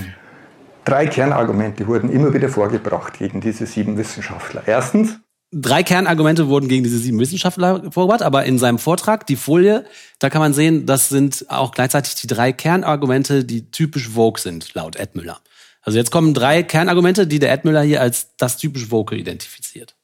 [0.84, 4.62] Drei Kernargumente wurden immer wieder vorgebracht gegen diese sieben Wissenschaftler.
[4.66, 5.18] Erstens,
[5.50, 9.86] Drei Kernargumente wurden gegen diese sieben Wissenschaftler vorgebracht, aber in seinem Vortrag, die Folie,
[10.18, 14.74] da kann man sehen, das sind auch gleichzeitig die drei Kernargumente, die typisch Vogue sind,
[14.74, 15.38] laut Ed Müller.
[15.80, 19.94] Also jetzt kommen drei Kernargumente, die der Ed Müller hier als das typisch Vogue identifiziert.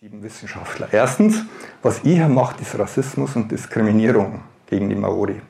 [0.00, 0.86] Sieben Wissenschaftler.
[0.92, 1.42] Erstens,
[1.82, 5.42] was ihr macht, ist Rassismus und Diskriminierung gegen die Maori.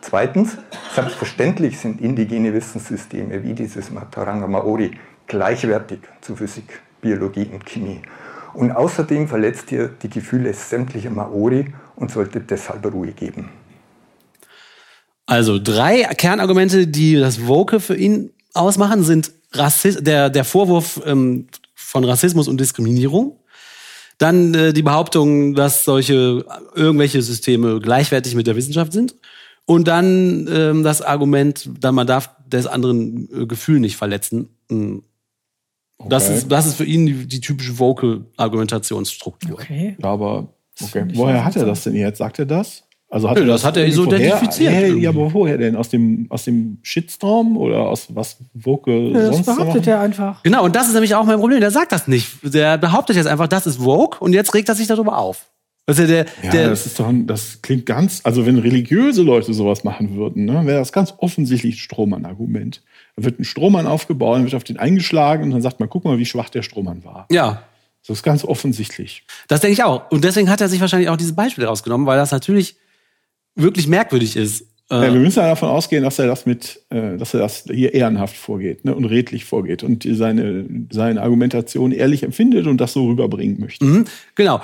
[0.00, 0.56] Zweitens,
[0.94, 4.92] selbstverständlich sind indigene Wissenssysteme wie dieses Mataranga Maori
[5.26, 8.00] gleichwertig zu Physik, Biologie und Chemie.
[8.54, 13.50] Und außerdem verletzt hier die Gefühle sämtlicher Maori und sollte deshalb Ruhe geben.
[15.26, 21.48] Also drei Kernargumente, die das Woke für ihn ausmachen, sind Rassis der, der Vorwurf ähm,
[21.74, 23.36] von Rassismus und Diskriminierung.
[24.20, 29.14] Dann äh, die Behauptung, dass solche irgendwelche Systeme gleichwertig mit der Wissenschaft sind.
[29.64, 34.50] Und dann ähm, das Argument, da man darf des anderen äh, Gefühl nicht verletzen.
[34.68, 36.36] Das, Okay.
[36.36, 39.54] ist, das ist für ihn die, die typische Vocal-Argumentationsstruktur.
[39.54, 39.96] Okay.
[40.02, 40.52] Aber
[40.82, 41.06] okay.
[41.14, 42.18] woher hat er das denn jetzt?
[42.18, 42.84] Sagt er das?
[43.12, 45.02] Also hat er das hat er so vorher- identifiziert Ja, irgendwie.
[45.02, 45.74] ja, aber woher denn?
[45.74, 50.00] Aus dem, aus dem Shitstorm oder aus was Woke Ja, das sonst so behauptet er
[50.00, 50.42] einfach.
[50.44, 51.58] Genau, und das ist nämlich auch mein Problem.
[51.60, 52.28] Der sagt das nicht.
[52.42, 55.46] Der behauptet jetzt einfach, das ist Vogue und jetzt regt er sich darüber auf.
[55.86, 58.58] Das ist ja der, Ja, der, das ist doch, ein- das klingt ganz, also wenn
[58.58, 62.80] religiöse Leute sowas machen würden, ne, wäre das ganz offensichtlich ein Strohmann-Argument.
[63.16, 66.04] Da wird ein Strohmann aufgebaut, dann wird auf den eingeschlagen und dann sagt man, guck
[66.04, 67.26] mal, wie schwach der Strohmann war.
[67.30, 67.62] ja,
[68.06, 69.24] Das ist ganz offensichtlich.
[69.48, 70.10] das denke ich auch.
[70.12, 72.76] Und deswegen hat er sich wahrscheinlich auch dieses Beispiel rausgenommen, weil das natürlich
[73.54, 74.62] wirklich merkwürdig ist.
[74.90, 77.64] Äh, Ja, wir müssen ja davon ausgehen, dass er das mit, äh, dass er das
[77.70, 82.92] hier ehrenhaft vorgeht ne, und redlich vorgeht und seine, seine Argumentation ehrlich empfindet und das
[82.92, 83.84] so rüberbringen möchte.
[83.84, 84.60] Mhm, genau.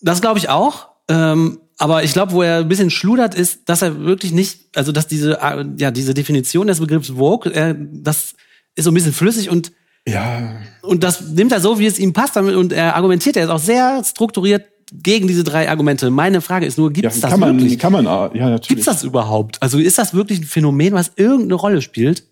[0.00, 0.88] Das glaube ich auch.
[1.08, 4.92] Ähm, aber ich glaube, wo er ein bisschen schludert, ist, dass er wirklich nicht, also
[4.92, 8.34] dass diese, äh, ja, diese Definition des Begriffs Vogue, äh, das
[8.74, 9.72] ist so ein bisschen flüssig und
[10.06, 13.44] Ja, und das nimmt er so, wie es ihm passt damit und er argumentiert er
[13.44, 16.10] ist auch sehr strukturiert gegen diese drei Argumente.
[16.10, 17.78] Meine Frage ist nur, gibt ja es das kann man, wirklich?
[17.78, 18.68] kann man, ja, natürlich.
[18.68, 19.62] Gibt's das überhaupt?
[19.62, 22.24] Also ist das wirklich ein Phänomen, was irgendeine Rolle spielt?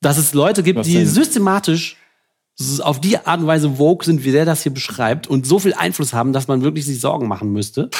[0.00, 1.06] Dass es Leute gibt, Was die denn?
[1.06, 1.96] systematisch
[2.80, 5.72] auf die Art und Weise woke sind, wie der das hier beschreibt und so viel
[5.74, 7.90] Einfluss haben, dass man wirklich sich Sorgen machen müsste.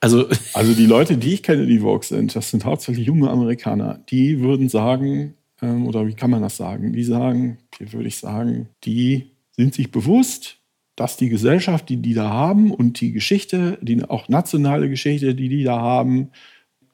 [0.00, 4.00] Also, Also die Leute, die ich kenne, die Vogue sind, das sind hauptsächlich junge Amerikaner.
[4.08, 6.92] Die würden sagen, ähm, oder wie kann man das sagen?
[6.92, 10.58] Die sagen, hier würde ich sagen, die sind sich bewusst,
[10.96, 15.48] dass die Gesellschaft, die die da haben und die Geschichte, die auch nationale Geschichte, die
[15.48, 16.30] die da haben,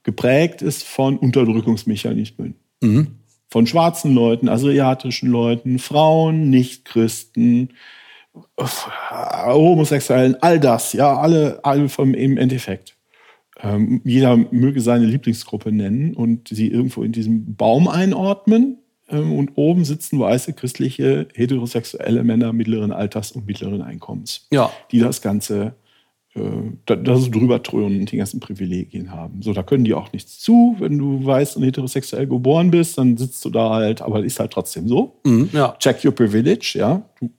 [0.04, 2.54] geprägt ist von Unterdrückungsmechanismen.
[3.50, 7.70] Von schwarzen Leuten, asiatischen Leuten, Frauen, Nichtchristen,
[9.46, 12.96] Homosexuellen, all das, ja, alle, alle vom, im Endeffekt.
[13.60, 18.78] Ähm, jeder möge seine Lieblingsgruppe nennen und sie irgendwo in diesem Baum einordnen.
[19.10, 24.70] Ähm, und oben sitzen weiße, christliche, heterosexuelle Männer mittleren Alters und mittleren Einkommens, ja.
[24.90, 25.74] die das Ganze,
[26.34, 26.40] äh,
[26.84, 29.40] da, da so drüber trönen und die ganzen Privilegien haben.
[29.42, 30.76] So, da können die auch nichts zu.
[30.78, 34.52] Wenn du weiß und heterosexuell geboren bist, dann sitzt du da halt, aber ist halt
[34.52, 35.74] trotzdem so Mhm, ja.
[35.78, 37.02] check your privilege, ja.
[37.20, 37.30] Du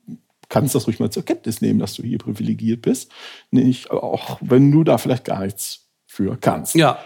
[0.49, 3.11] kannst das ruhig mal zur Kenntnis nehmen, dass du hier privilegiert bist.
[3.51, 6.73] Nicht, auch wenn du da vielleicht gar nichts für kannst.
[6.73, 6.97] Ja.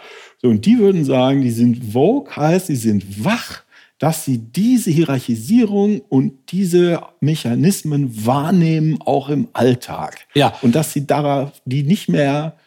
[0.41, 3.62] So, und die würden sagen, die sind vogue, heißt, sie sind wach,
[4.03, 10.27] dass sie diese Hierarchisierung und diese Mechanismen wahrnehmen, auch im Alltag.
[10.33, 10.53] Ja.
[10.61, 12.57] Und dass sie darauf, die nicht mehr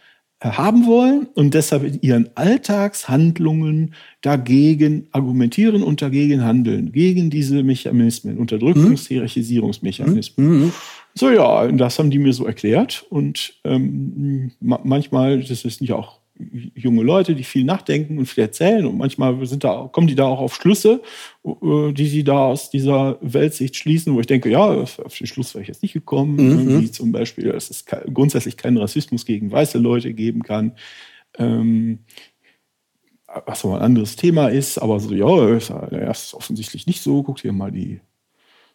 [0.40, 7.62] äh, haben wollen und deshalb in ihren Alltagshandlungen dagegen argumentieren und dagegen handeln, gegen diese
[7.62, 10.72] Mechanismen, Unterdrückungs-, Hierarchisierungsmechanismen.
[11.14, 15.96] So ja, das haben die mir so erklärt und ähm, ma manchmal, das sind ja
[15.96, 16.18] auch
[16.74, 20.26] junge Leute, die viel nachdenken und viel erzählen und manchmal sind da, kommen die da
[20.26, 21.02] auch auf Schlüsse,
[21.44, 25.54] äh, die sie da aus dieser Weltsicht schließen, wo ich denke, ja, auf den Schluss
[25.54, 29.78] wäre ich jetzt nicht gekommen, wie zum Beispiel, dass es grundsätzlich keinen Rassismus gegen weiße
[29.78, 30.72] Leute geben kann.
[31.38, 32.00] Ähm,
[33.44, 37.22] was so ein anderes Thema ist, aber so, ja, ist ja erst offensichtlich nicht so.
[37.22, 38.00] Guck dir mal die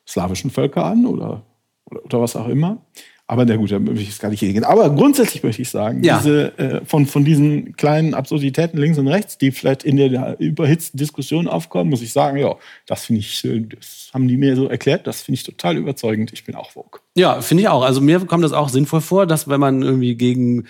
[0.07, 1.45] slawischen Völker an oder,
[1.85, 2.85] oder, oder was auch immer.
[3.31, 4.65] Aber na gut, da möchte ich jetzt gar nicht hingehen.
[4.65, 6.17] Aber grundsätzlich möchte ich sagen, Ja.
[6.17, 10.97] diese, äh, von, von diesen kleinen Absurditäten links und rechts, die vielleicht in der überhitzten
[10.97, 14.67] Diskussion aufkommen, muss ich sagen, ja, das finde ich, äh, das haben die mir so
[14.67, 16.33] erklärt, das finde ich total überzeugend.
[16.33, 16.99] Ich bin auch Vogue.
[17.15, 17.83] Ja, finde ich auch.
[17.83, 20.65] Also mir kommt das auch sinnvoll vor, dass wenn man irgendwie gegen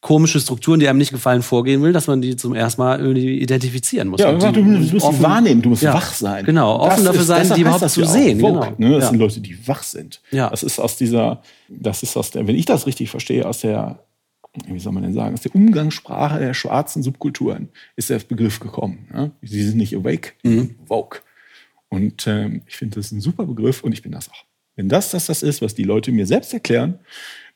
[0.00, 3.38] komische Strukturen, die einem nicht gefallen, vorgehen will, dass man die zum ersten Mal irgendwie
[3.38, 4.20] identifizieren muss.
[4.20, 6.44] Ja, die du musst sie offen- wahrnehmen, du musst Ja, wach sein.
[6.46, 8.40] Genau, offen Das dafür ist- sein, die überhaupt zu sehen.
[8.40, 8.74] Vogue, Genau.
[8.78, 8.94] Ne?
[8.94, 9.10] Das Ja.
[9.10, 10.22] sind Leute, die wach sind.
[10.30, 10.48] Ja.
[10.48, 14.02] Das ist aus dieser, das ist aus der, wenn ich das richtig verstehe, aus der,
[14.66, 19.06] wie soll man denn sagen, aus der Umgangssprache der schwarzen Subkulturen ist der Begriff gekommen.
[19.12, 19.32] Ne?
[19.42, 21.20] Sie sind nicht awake, sind woke.
[21.90, 24.44] Und ähm, ich finde, das ist ein super Begriff und ich bin das auch.
[24.76, 27.00] Wenn das das, das ist, was die Leute mir selbst erklären,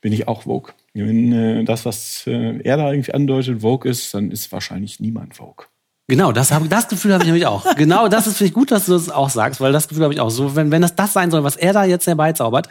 [0.02, 0.74] bin ich auch Vogue.
[0.94, 5.34] Wenn äh, das, was äh, er da irgendwie andeutet, Vogue ist, dann ist wahrscheinlich niemand
[5.34, 5.66] Vogue.
[6.06, 7.64] Genau, das, hab, das Gefühl habe ich nämlich auch.
[7.76, 10.14] Genau, das ist finde ich gut, dass du das auch sagst, weil das Gefühl habe
[10.14, 10.30] ich auch.
[10.30, 12.68] So, wenn, wenn das das sein soll, was er da jetzt herbeizaubert,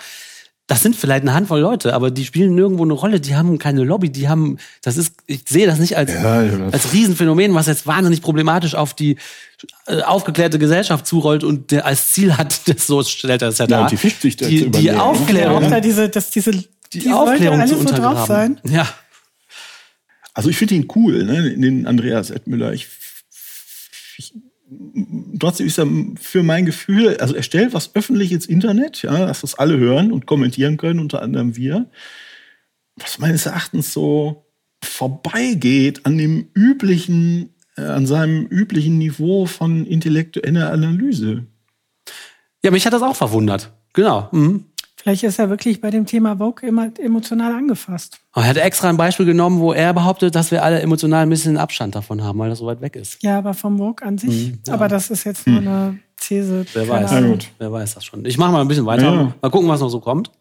[0.67, 3.83] das sind vielleicht eine Handvoll Leute, aber die spielen nirgendwo eine Rolle, die haben keine
[3.83, 6.67] Lobby, die haben, das ist, ich sehe das nicht als, Ja, ja.
[6.71, 9.17] als Riesenphänomen, was jetzt wahnsinnig problematisch auf die
[9.87, 13.65] äh, aufgeklärte Gesellschaft zurollt und der als Ziel hat, das so stellt er das ja,
[13.67, 13.97] Ja, und die
[14.47, 14.83] die, die.
[14.83, 16.51] Ja, Aufklärung, da diese, dass diese,
[16.93, 18.59] die, die sollte Aufklärung alles zu so drauf sein.
[18.63, 18.75] untergraben.
[18.75, 18.93] Ja.
[20.33, 21.55] Also ich finde ihn cool, ne?
[21.55, 22.73] den Andreas Edmüller.
[22.73, 22.87] Ich,
[24.17, 24.33] ich,
[25.39, 25.87] trotzdem ist er
[26.19, 30.11] für mein Gefühl, also er stellt was öffentlich ins Internet, ja, dass das alle hören
[30.11, 31.89] und kommentieren können, unter anderem wir,
[32.95, 34.45] was meines Erachtens so
[34.83, 41.45] vorbeigeht an dem üblichen, äh, an seinem üblichen Niveau von intellektueller Analyse.
[42.63, 43.71] ja, mich hat das auch verwundert.
[43.93, 44.29] Genau.
[44.31, 44.65] Mhm.
[45.03, 48.21] Vielleicht ist er wirklich bei dem Thema Vogue immer emotional angefasst.
[48.33, 51.57] Er hat extra ein Beispiel genommen, wo er behauptet, dass wir alle emotional ein bisschen
[51.57, 53.21] Abstand davon haben, weil das so weit weg ist.
[53.21, 54.51] Ja, aber vom Vogue an sich.
[54.51, 54.73] Mhm, ja.
[54.73, 56.65] Aber das ist jetzt nur eine These.
[56.73, 57.21] Wer weiß.
[57.21, 57.49] Gut.
[57.57, 58.23] Wer weiß das schon.
[58.23, 59.13] Ich mache mal ein bisschen weiter.
[59.13, 59.33] Ja.
[59.41, 60.31] Mal gucken, was noch so kommt.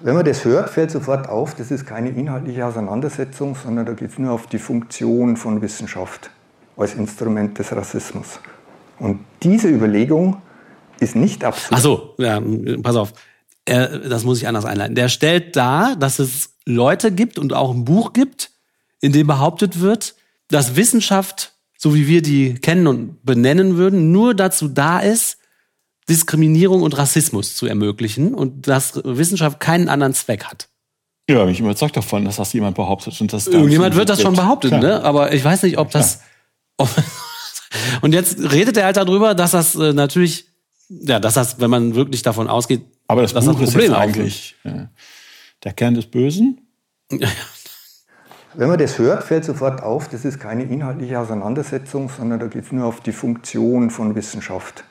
[0.00, 4.12] Wenn man das hört, fällt sofort auf, das ist keine inhaltliche Auseinandersetzung, sondern da geht
[4.12, 6.30] es nur auf die Funktion von Wissenschaft
[6.78, 8.40] als Instrument des Rassismus.
[9.00, 10.40] Und diese Überlegung
[10.98, 11.72] ist nicht absurd.
[11.74, 12.40] Ach so, ja,
[12.82, 13.12] pass auf.
[13.68, 14.94] Er, das muss ich anders einleiten.
[14.94, 18.50] Der stellt dar, dass es Leute gibt und auch ein Buch gibt,
[19.00, 20.14] in dem behauptet wird,
[20.48, 25.38] dass Wissenschaft, so wie wir die kennen und benennen würden, nur dazu da ist,
[26.08, 30.68] Diskriminierung und Rassismus zu ermöglichen und dass Wissenschaft keinen anderen Zweck hat.
[31.28, 34.34] Ja, bin ich überzeugt davon, dass das jemand behauptet und das Irgendjemand wird das schon
[34.34, 34.80] behauptet, Klar.
[34.80, 35.04] ne?
[35.04, 36.22] Aber ich weiß nicht, ob das.
[36.78, 36.88] Ob,
[38.00, 40.46] und jetzt redet er halt darüber, dass das äh, natürlich,
[40.88, 44.00] ja, dass das, wenn man wirklich davon ausgeht, Aber das dass Buch ist Probleme jetzt
[44.00, 44.86] eigentlich äh,
[45.64, 46.60] der Kern des Bösen.
[48.54, 52.64] Wenn man das hört, fällt sofort auf, das ist keine inhaltliche Auseinandersetzung, sondern da geht
[52.64, 54.84] es nur auf die Funktion von Wissenschaft.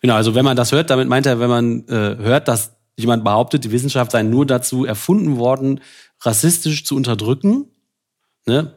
[0.00, 3.24] Genau, also wenn man das hört, damit meint er, wenn man äh, hört, dass jemand
[3.24, 5.80] behauptet, die Wissenschaft sei nur dazu erfunden worden,
[6.20, 7.66] rassistisch zu unterdrücken,
[8.46, 8.74] ne,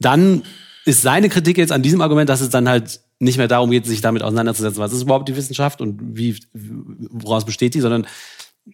[0.00, 0.42] dann
[0.84, 3.86] ist seine Kritik jetzt an diesem Argument, dass es dann halt nicht mehr darum geht,
[3.86, 8.06] sich damit auseinanderzusetzen, was ist überhaupt die Wissenschaft und wie, woraus besteht die, sondern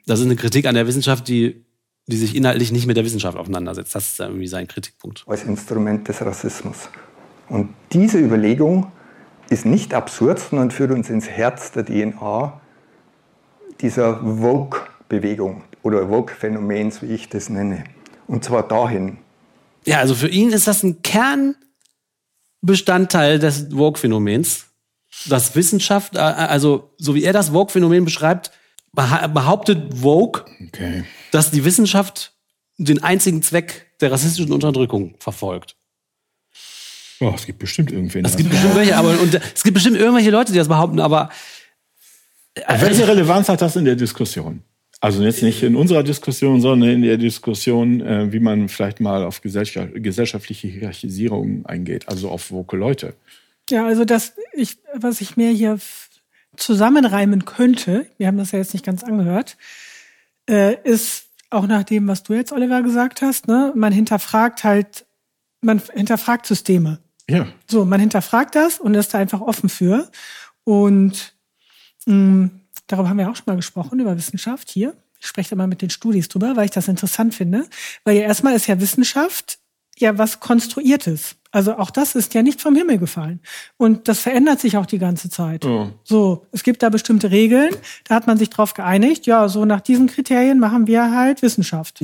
[0.06, 1.64] das ist eine Kritik an der Wissenschaft, die,
[2.06, 3.94] die sich inhaltlich nicht mit der Wissenschaft auseinandersetzt.
[3.94, 5.24] Das ist irgendwie sein Kritikpunkt.
[5.26, 6.88] als Instrument des Rassismus.
[7.48, 8.92] Und diese Überlegung
[9.50, 12.60] ist nicht absurd, sondern führt uns ins Herz der DNA
[13.80, 17.84] dieser Vogue-Bewegung oder Vogue-Phänomens, wie ich das nenne.
[18.26, 19.18] Und zwar dahin,
[19.84, 21.02] Ja, also für ihn ist das ein
[22.68, 24.64] Kernbestandteil des Vogue-Phänomens,
[25.26, 28.50] dass Wissenschaft, äh, also so wie er das Vogue-Phänomen beschreibt,
[28.96, 31.04] beha- behauptet Vogue, Okay.
[31.30, 32.32] dass die Wissenschaft
[32.78, 35.76] den einzigen Zweck der rassistischen Unterdrückung verfolgt.
[37.20, 38.24] Oh, es gibt bestimmt irgendwen.
[38.24, 41.28] Es gibt bestimmt welche, aber und es gibt bestimmt irgendwelche Leute, die das behaupten, aber
[42.78, 44.62] Welche Relevanz hat das in der Diskussion?
[45.04, 49.22] Also jetzt nicht in unserer Diskussion, sondern in der Diskussion, äh, wie man vielleicht mal
[49.22, 53.12] auf gesellschaft, gesellschaftliche Hierarchisierung eingeht, also auf woke Leute.
[53.68, 55.78] Ja, also das, ich, was ich mir hier
[56.56, 59.58] zusammenreimen könnte, wir haben das ja jetzt nicht ganz angehört,
[60.48, 65.04] äh, ist auch nach dem, was du jetzt, Oliver, gesagt hast, ne, man hinterfragt halt,
[65.60, 66.98] man hinterfragt Systeme.
[67.28, 67.46] Ja.
[67.70, 70.10] So, man hinterfragt das und ist da einfach offen für.
[70.64, 71.34] Und
[72.06, 72.48] mh,
[72.86, 74.94] darüber haben wir auch schon mal gesprochen, über Wissenschaft hier.
[75.20, 77.66] Ich spreche da mal mit den Studis drüber, weil ich das interessant finde.
[78.04, 79.58] Weil ja erstmal ist ja Wissenschaft
[79.98, 81.36] ja was Konstruiertes.
[81.50, 83.40] Also auch das ist ja nicht vom Himmel gefallen.
[83.76, 85.64] Und das verändert sich auch die ganze Zeit.
[85.64, 85.92] Ja.
[86.02, 87.70] So, es gibt da bestimmte Regeln,
[88.04, 92.00] da hat man sich drauf geeinigt, ja, so nach diesen Kriterien machen wir halt Wissenschaft.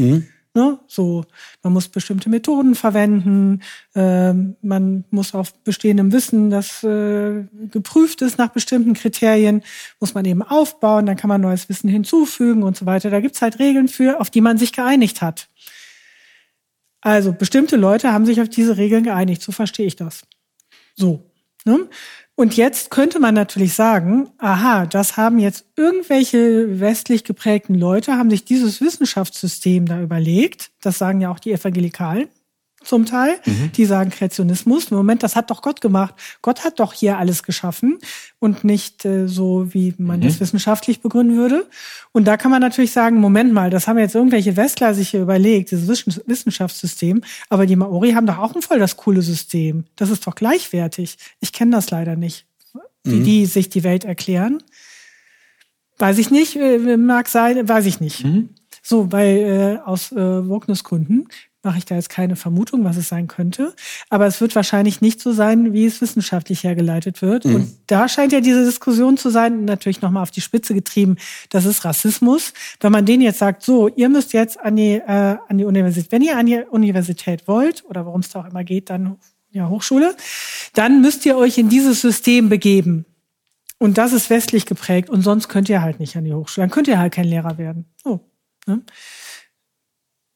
[0.53, 0.81] Ne?
[0.89, 1.25] So,
[1.63, 3.63] man muss bestimmte Methoden verwenden,
[3.95, 9.63] ähm, man muss auf bestehendem Wissen, das äh, geprüft ist nach bestimmten Kriterien,
[10.01, 13.11] muss man eben aufbauen, dann kann man neues Wissen hinzufügen und so weiter.
[13.11, 15.49] Da gibt's halt Regeln für, auf die man sich geeinigt hat.
[17.01, 20.23] Also bestimmte Leute haben sich auf diese Regeln geeinigt, so verstehe ich das.
[20.97, 21.30] So.
[21.65, 21.89] Ne?
[22.35, 28.31] Und jetzt könnte man natürlich sagen, aha, das haben jetzt irgendwelche westlich geprägten Leute, haben
[28.31, 30.71] sich dieses Wissenschaftssystem da überlegt.
[30.81, 32.29] Das sagen ja auch die Evangelikalen
[32.83, 33.39] zum Teil.
[33.77, 34.91] Die sagen Kreationismus.
[34.91, 36.15] Moment, das hat doch Gott gemacht.
[36.41, 37.99] Gott hat doch hier alles geschaffen
[38.39, 41.67] und nicht äh, so, wie man das wissenschaftlich begründen würde.
[42.13, 45.21] Und da kann man natürlich sagen, Moment mal, das haben jetzt irgendwelche Westler sich hier
[45.21, 47.23] überlegt, dieses Wissen- Wissenschaftssystem.
[47.51, 49.85] Aber die Maori haben doch auch ein voll das coole System.
[49.97, 51.19] Das ist doch gleichwertig.
[51.41, 52.47] Ich kenne das leider nicht,
[53.05, 54.63] wie die sich die Welt erklären.
[55.99, 58.25] Weiß ich nicht, äh, mag sein, weiß ich nicht.
[58.83, 59.37] So, weil
[59.85, 60.17] äh, aus äh,
[60.49, 61.29] Wokeness-Gründen
[61.63, 63.75] mache ich da jetzt keine Vermutung, was es sein könnte.
[64.09, 67.45] Aber es wird wahrscheinlich nicht so sein, wie es wissenschaftlich hergeleitet wird.
[67.45, 67.55] Mhm.
[67.55, 71.17] Und da scheint ja diese Diskussion zu sein, natürlich nochmal auf die Spitze getrieben,
[71.51, 72.53] das ist Rassismus.
[72.81, 76.13] Wenn man denen jetzt sagt, so, ihr müsst jetzt an die, äh, an die Universität,
[76.13, 79.17] wenn ihr an die Universität wollt, oder worum es da auch immer geht, dann
[79.53, 80.17] ja, Hochschule,
[80.75, 83.05] dann müsst ihr euch in dieses System begeben.
[83.79, 86.67] Und das ist westlich geprägt und sonst könnt ihr halt nicht an die Hochschule.
[86.67, 87.87] Dann könnt ihr halt kein Lehrer werden.
[88.05, 88.21] Oh,
[88.67, 88.83] ne?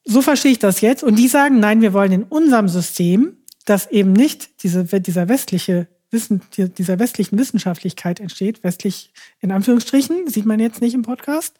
[0.04, 1.02] So verstehe ich das jetzt.
[1.02, 5.88] Und die sagen, nein, wir wollen in unserem System, das eben nicht diese, dieser westliche
[6.10, 11.56] Wissen, dieser westlichen Wissenschaftlichkeit entsteht, westlich in Anführungsstrichen, sieht man jetzt nicht im Podcast,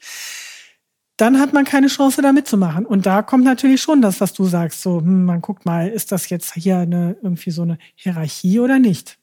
[1.17, 2.87] dann hat man keine Chance, da mitzumachen.
[2.87, 4.83] Und da kommt natürlich schon das, was du sagst.
[4.83, 8.79] So, hm, man guckt mal, ist das jetzt hier eine, irgendwie so eine Hierarchie oder
[8.79, 9.19] nicht?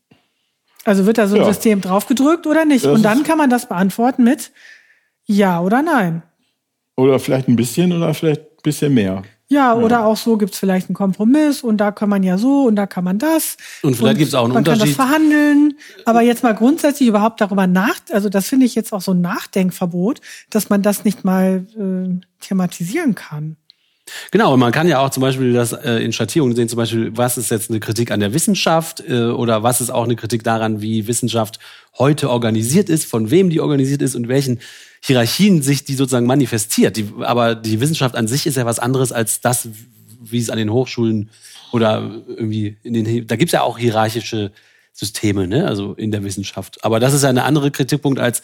[0.83, 1.47] Also wird da so ein Ja.
[1.47, 2.85] System draufgedrückt oder nicht?
[2.85, 4.51] Das Und dann kann man das beantworten mit
[5.25, 6.23] Ja oder Nein.
[6.97, 9.23] Oder vielleicht ein bisschen oder vielleicht bisschen mehr.
[9.51, 12.77] Ja, oder auch so gibt's vielleicht einen Kompromiss und da kann man ja so und
[12.77, 13.57] da kann man das.
[13.83, 14.79] Und vielleicht gibt's auch einen man Unterschied.
[14.79, 15.77] kann das verhandeln.
[16.05, 19.19] Aber jetzt mal grundsätzlich überhaupt darüber nach, also das finde ich jetzt auch so ein
[19.19, 23.57] Nachdenkverbot, dass man das nicht mal äh, thematisieren kann.
[24.31, 27.11] Genau, und man kann ja auch zum Beispiel das äh, in Schattierungen sehen, zum Beispiel,
[27.15, 30.43] was ist jetzt eine Kritik an der Wissenschaft äh, oder was ist auch eine Kritik
[30.43, 31.59] daran, wie Wissenschaft
[31.97, 34.59] heute organisiert ist, von wem die organisiert ist und welchen
[35.03, 36.95] Hierarchien sich die sozusagen manifestiert.
[36.97, 39.67] Die, aber die Wissenschaft an sich ist ja was anderes als das,
[40.21, 41.29] wie es an den Hochschulen
[41.71, 44.51] oder irgendwie in den, da gibt's ja auch hierarchische
[44.93, 45.67] Systeme, ne?
[45.67, 46.83] also in der Wissenschaft.
[46.83, 48.43] Aber das ist ja eine andere Kritikpunkt als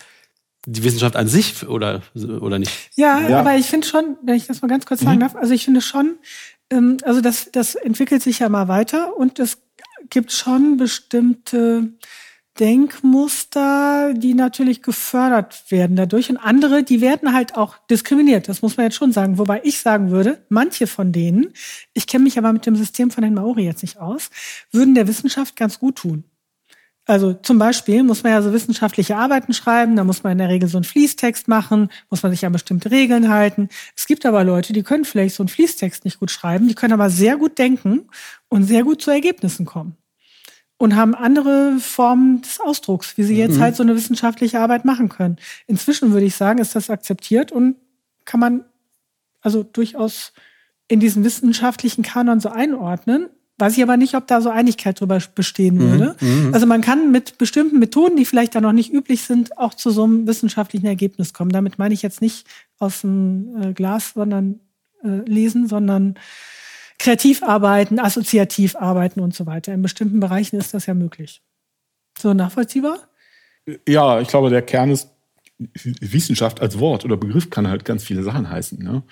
[0.66, 2.72] die Wissenschaft an sich oder, oder nicht.
[2.96, 3.40] Ja, Ja.
[3.40, 5.82] aber ich finde schon, wenn ich das mal ganz kurz sagen darf, also ich finde
[5.82, 6.16] schon,
[6.70, 9.60] ähm, also das, das entwickelt sich ja mal weiter und es
[10.10, 11.90] gibt schon bestimmte
[12.60, 18.50] Denkmuster, die natürlich gefördert werden dadurch und andere, die werden halt auch diskriminiert.
[18.50, 19.38] Das muss man jetzt schon sagen.
[19.38, 21.54] Wobei ich sagen würde, manche von denen,
[21.94, 24.30] ich kenne mich aber mit dem System von den Maori jetzt nicht aus,
[24.72, 26.24] würden der Wissenschaft ganz gut tun.
[27.08, 30.50] Also zum Beispiel muss man ja so wissenschaftliche Arbeiten schreiben, da muss man in der
[30.50, 33.70] Regel so einen Fließtext machen, muss man sich an bestimmte Regeln halten.
[33.96, 36.94] Es gibt aber Leute, die können vielleicht so einen Fließtext nicht gut schreiben, die können
[36.94, 38.10] aber sehr gut denken
[38.50, 39.96] und sehr gut zu Ergebnissen kommen.
[40.80, 45.10] Und haben andere Formen des Ausdrucks, wie sie jetzt halt so eine wissenschaftliche Arbeit machen
[45.10, 45.38] können.
[45.66, 47.78] Inzwischen würde ich sagen, ist das akzeptiert und
[48.26, 48.64] kann man
[49.42, 50.34] also durchaus
[50.88, 53.30] in diesen wissenschaftlichen Kanon so einordnen.
[53.58, 56.16] Weiß ich aber nicht, ob da so Einigkeit drüber bestehen würde.
[56.54, 59.90] Also man kann mit bestimmten Methoden, die vielleicht da noch nicht üblich sind, auch zu
[59.90, 61.52] so einem wissenschaftlichen Ergebnis kommen.
[61.52, 62.46] Damit meine ich jetzt nicht
[62.78, 64.60] aus dem äh, Glas, sondern
[65.04, 66.20] äh, lesen, sondern
[67.00, 69.74] kreativ arbeiten, assoziativ arbeiten und so weiter.
[69.74, 71.42] In bestimmten Bereichen ist das ja möglich.
[72.18, 73.00] So nachvollziehbar?
[73.88, 75.10] Ja, ich glaube, der Kern ist,
[75.60, 78.78] Wissenschaft als Wort oder Begriff kann halt ganz viele Sachen heißen.
[78.78, 79.04] Ne?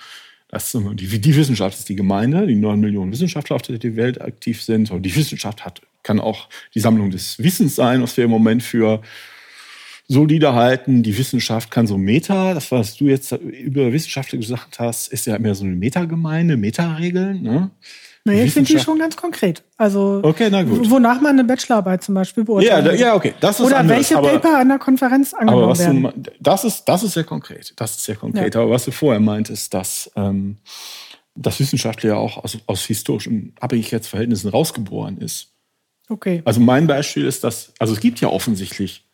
[0.47, 4.61] Das die, die Wissenschaft ist die Gemeinde, die neun Millionen Wissenschaftler auf der Welt aktiv
[4.61, 4.91] sind.
[4.91, 8.61] Und die Wissenschaft hat, kann auch die Sammlung des Wissens sein, was wir im Moment
[8.61, 9.01] für
[10.07, 11.03] solide halten.
[11.03, 15.37] Die Wissenschaft kann so Meta, das was du jetzt über Wissenschaftler gesagt hast, ist ja
[15.39, 17.41] mehr so eine Metagemeinde, Meta-Regeln.
[17.41, 17.71] Ne?
[18.27, 19.61] Nee, ich finde die schon ganz konkret.
[19.77, 20.89] Also Okay, na gut.
[20.89, 22.97] wonach man eine Bachelorarbeit zum Beispiel Ja, da, würde.
[22.97, 25.77] ja, okay, das ist Oder anders, welche aber- Paper an der Konferenz Aber angenommen was
[25.77, 26.01] du, werden.
[26.01, 27.73] me- das ist, das ist sehr konkret.
[27.75, 28.55] Das ist sehr konkret.
[28.55, 28.61] Ja.
[28.61, 30.57] Aber was du vorher meintest, dass ähm,
[31.35, 35.49] das Wissenschaftler ja auch aus, aus historischen Abhängigkeitsverhältnissen rausgeboren ist.
[36.09, 36.41] Okay.
[36.45, 39.04] Also mein Beispiel ist, dass, also es gibt ja offensichtlich,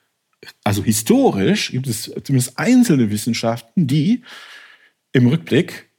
[0.63, 4.23] also historisch gibt es zumindest einzelne Wissenschaften, die
[5.11, 5.89] im Rückblick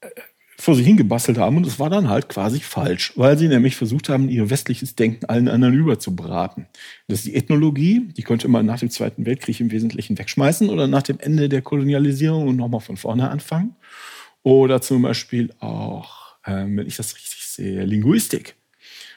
[0.00, 0.08] äh,
[0.56, 4.08] vor sich hingebastelt haben und es war dann halt quasi falsch, weil sie nämlich versucht
[4.08, 6.66] haben, ihr westliches Denken allen anderen überzubraten.
[7.06, 10.86] Das ist die Ethnologie, die konnte man nach dem Zweiten Weltkrieg im Wesentlichen wegschmeißen oder
[10.86, 13.76] nach dem Ende der Kolonialisierung und nochmal von vorne anfangen.
[14.42, 18.54] Oder zum Beispiel auch, ähm, wenn ich das richtig sehe, Linguistik.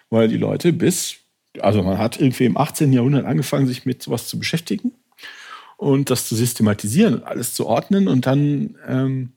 [0.10, 1.18] Weil die Leute bis,
[1.62, 2.94] also man hat irgendwie im 18.
[2.94, 4.94] Jahrhundert angefangen, sich mit sowas zu beschäftigen
[5.78, 9.34] und das zu systematisieren und alles zu ordnen und dann ähm,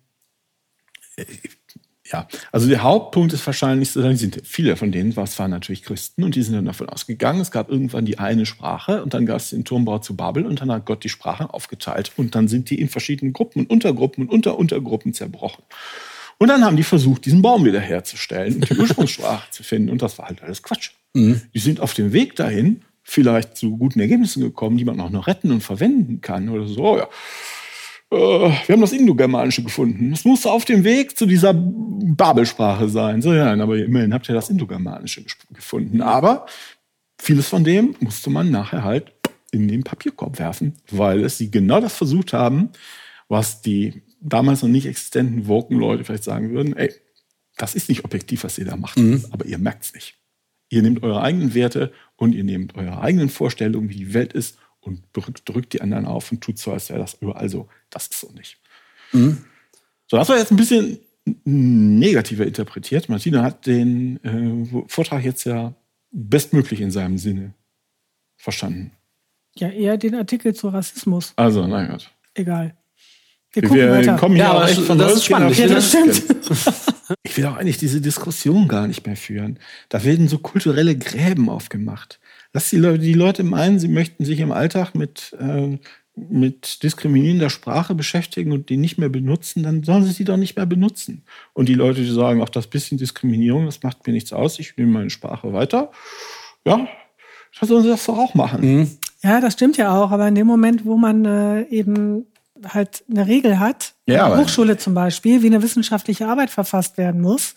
[2.13, 6.35] ja, also der Hauptpunkt ist wahrscheinlich, sind viele von denen, was waren natürlich Christen und
[6.35, 9.51] die sind dann davon ausgegangen, es gab irgendwann die eine Sprache und dann gab es
[9.51, 12.81] den Turmbau zu Babel und dann hat Gott die Sprachen aufgeteilt und dann sind die
[12.81, 15.63] in verschiedene Gruppen und Untergruppen und Unteruntergruppen zerbrochen.
[16.39, 20.19] Und dann haben die versucht, diesen Baum wiederherzustellen und die Ursprungssprache zu finden und das
[20.19, 20.93] war halt alles Quatsch.
[21.15, 25.27] Die sind auf dem Weg dahin vielleicht zu guten Ergebnissen gekommen, die man auch noch
[25.27, 26.85] retten und verwenden kann oder so.
[26.85, 27.09] Oh ja,
[28.13, 28.17] äh,
[28.67, 30.13] wir haben das Indogermanische gefunden.
[30.13, 33.23] Es muss auf dem Weg zu dieser Babelsprache sein.
[33.23, 36.01] So, ja, aber immerhin habt ihr das Indogermanische gefunden.
[36.01, 36.47] Aber
[37.21, 39.13] vieles von dem musste man nachher halt
[39.51, 42.71] in den Papierkorb werfen, weil es sie genau das versucht haben,
[43.29, 46.93] was die damals noch nicht existenten Woken-Leute vielleicht sagen würden, ey,
[47.57, 49.25] das ist nicht objektiv, was ihr da macht, Mhm.
[49.33, 50.15] aber ihr merkt es nicht.
[50.71, 54.57] Ihr nehmt eure eigenen Werte und ihr nehmt eure eigenen Vorstellungen, wie die Welt ist,
[54.81, 57.69] und drückt, drückt die anderen auf und tut so, als wäre das überall so.
[57.91, 58.59] Das ist so nicht.
[59.13, 59.45] Mhm.
[60.07, 60.99] So, das war jetzt ein bisschen
[61.45, 63.09] negativer interpretiert.
[63.09, 65.75] Martina hat den äh, Vortrag jetzt ja
[66.11, 67.55] bestmöglich in seinem Sinne
[68.37, 68.93] verstanden.
[69.55, 71.33] Ja, eher den Artikel zu Rassismus.
[71.37, 72.11] Also, na Gott.
[72.35, 72.77] Egal.
[73.53, 74.17] Wir Wir, gucken wir weiter.
[74.17, 75.59] kommen Ja, ja, aber echt von das ist spannend.
[75.59, 76.35] Ja, das Stöckchen.
[77.23, 79.59] Ich will auch eigentlich diese Diskussion gar nicht mehr führen.
[79.89, 82.21] Da werden so kulturelle Gräben aufgemacht.
[82.53, 85.79] Lass die Leute, die Leute meinen, sie möchten sich im Alltag mit, äh,
[86.15, 90.57] mit diskriminierender Sprache beschäftigen und die nicht mehr benutzen, dann sollen sie sie doch nicht
[90.57, 91.25] mehr benutzen.
[91.53, 94.77] Und die Leute, die sagen, ach, das bisschen Diskriminierung, das macht mir nichts aus, ich
[94.77, 95.91] nehme meine Sprache weiter,
[96.65, 96.87] ja,
[97.59, 98.99] dann sollen sie das doch auch machen.
[99.23, 102.27] Ja, das stimmt ja auch, aber in dem Moment, wo man äh, eben
[102.69, 106.51] halt eine Regel hat, Ja, in der aber- Hochschule zum Beispiel, wie eine wissenschaftliche Arbeit
[106.51, 107.55] verfasst werden muss,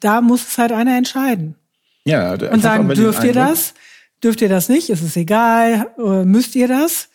[0.00, 1.54] da muss es halt einer entscheiden.
[2.04, 3.74] Ja, Und sagen, dürft ihr das?
[4.22, 4.90] Dürft ihr das nicht?
[4.90, 5.90] Ist es egal?
[5.98, 7.08] Äh, Müsst ihr das?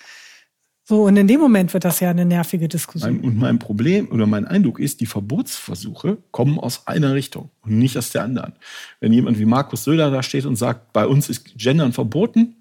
[0.83, 3.21] So, und in dem Moment wird das ja eine nervige Diskussion.
[3.21, 7.97] Und mein Problem oder mein Eindruck ist, die Verbotsversuche kommen aus einer Richtung und nicht
[7.97, 8.53] aus der anderen.
[8.99, 12.55] Wenn jemand wie Markus Söder da steht und sagt, bei uns ist Gendern verboten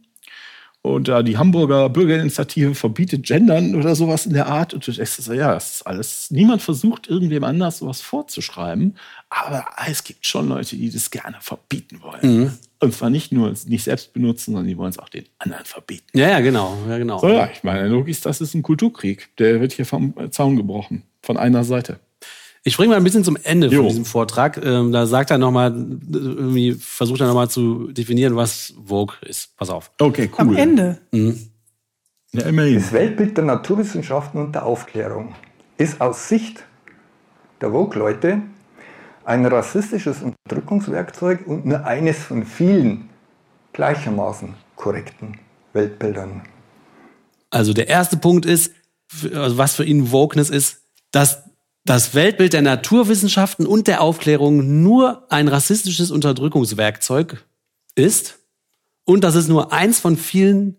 [0.83, 5.13] und da die Hamburger Bürgerinitiative verbietet Gendern oder sowas in der Art und du denkst
[5.13, 8.97] so, ja, das ist alles, niemand versucht irgendwem anders sowas vorzuschreiben,
[9.29, 12.59] aber es gibt schon Leute, die das gerne verbieten wollen.
[12.79, 16.19] Und zwar nicht nur nicht selbst benutzen, sondern die wollen es auch den anderen verbieten.
[16.19, 16.79] Ja, ja, genau.
[16.89, 17.19] Ja, genau.
[17.19, 19.29] So, ja, ich meine, logisch, das ist ein Kulturkrieg.
[19.37, 21.03] Der wird hier vom Zaun gebrochen.
[21.23, 22.01] Von einer Seite.
[22.63, 23.81] Ich springe mal ein bisschen zum Ende Jo.
[23.81, 24.63] von diesem Vortrag.
[24.63, 29.57] Ähm, da sagt er nochmal, irgendwie versucht er nochmal zu definieren, was Vogue ist.
[29.57, 29.91] Pass auf.
[29.99, 30.39] Okay, cool.
[30.41, 30.99] Am Ende.
[32.33, 32.75] Ja, immerhin.
[32.75, 35.35] Das Weltbild der Naturwissenschaften und der Aufklärung
[35.79, 36.65] ist aus Sicht
[37.63, 38.43] der Vogue-Leute
[39.25, 43.09] ein rassistisches Unterdrückungswerkzeug und nur eines von vielen
[43.73, 45.39] gleichermaßen korrekten
[45.73, 46.43] Weltbildern.
[47.51, 48.73] Also der erste Punkt ist,
[49.35, 51.43] also was für ihn Wokeness ist, dass
[51.91, 57.45] das Weltbild der Naturwissenschaften und der Aufklärung nur ein rassistisches Unterdrückungswerkzeug
[57.97, 58.39] ist
[59.05, 60.77] und dass es nur eins von vielen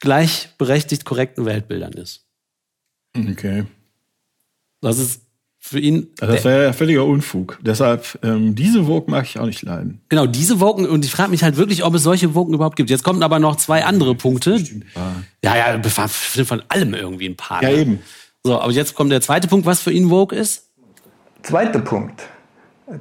[0.00, 2.26] gleichberechtigt korrekten Weltbildern ist.
[3.16, 3.64] Okay.
[4.80, 5.22] Das ist
[5.58, 7.58] für ihn Also das wäre ja völliger Unfug.
[7.62, 10.02] Deshalb, ähm, diese Vogue mag ich auch nicht leiden.
[10.10, 12.90] Genau, diese Woken, und ich frage mich halt wirklich, ob es solche Woken überhaupt gibt.
[12.90, 14.62] Jetzt kommen aber noch zwei andere Punkte.
[15.42, 17.62] Ja, ja, befa- von allem irgendwie ein paar.
[17.62, 17.76] Ja, ne?
[17.76, 17.98] eben.
[18.46, 20.68] So, aber jetzt kommt der zweite Punkt, was für ihn Woke ist.
[21.42, 22.24] Zweiter Punkt,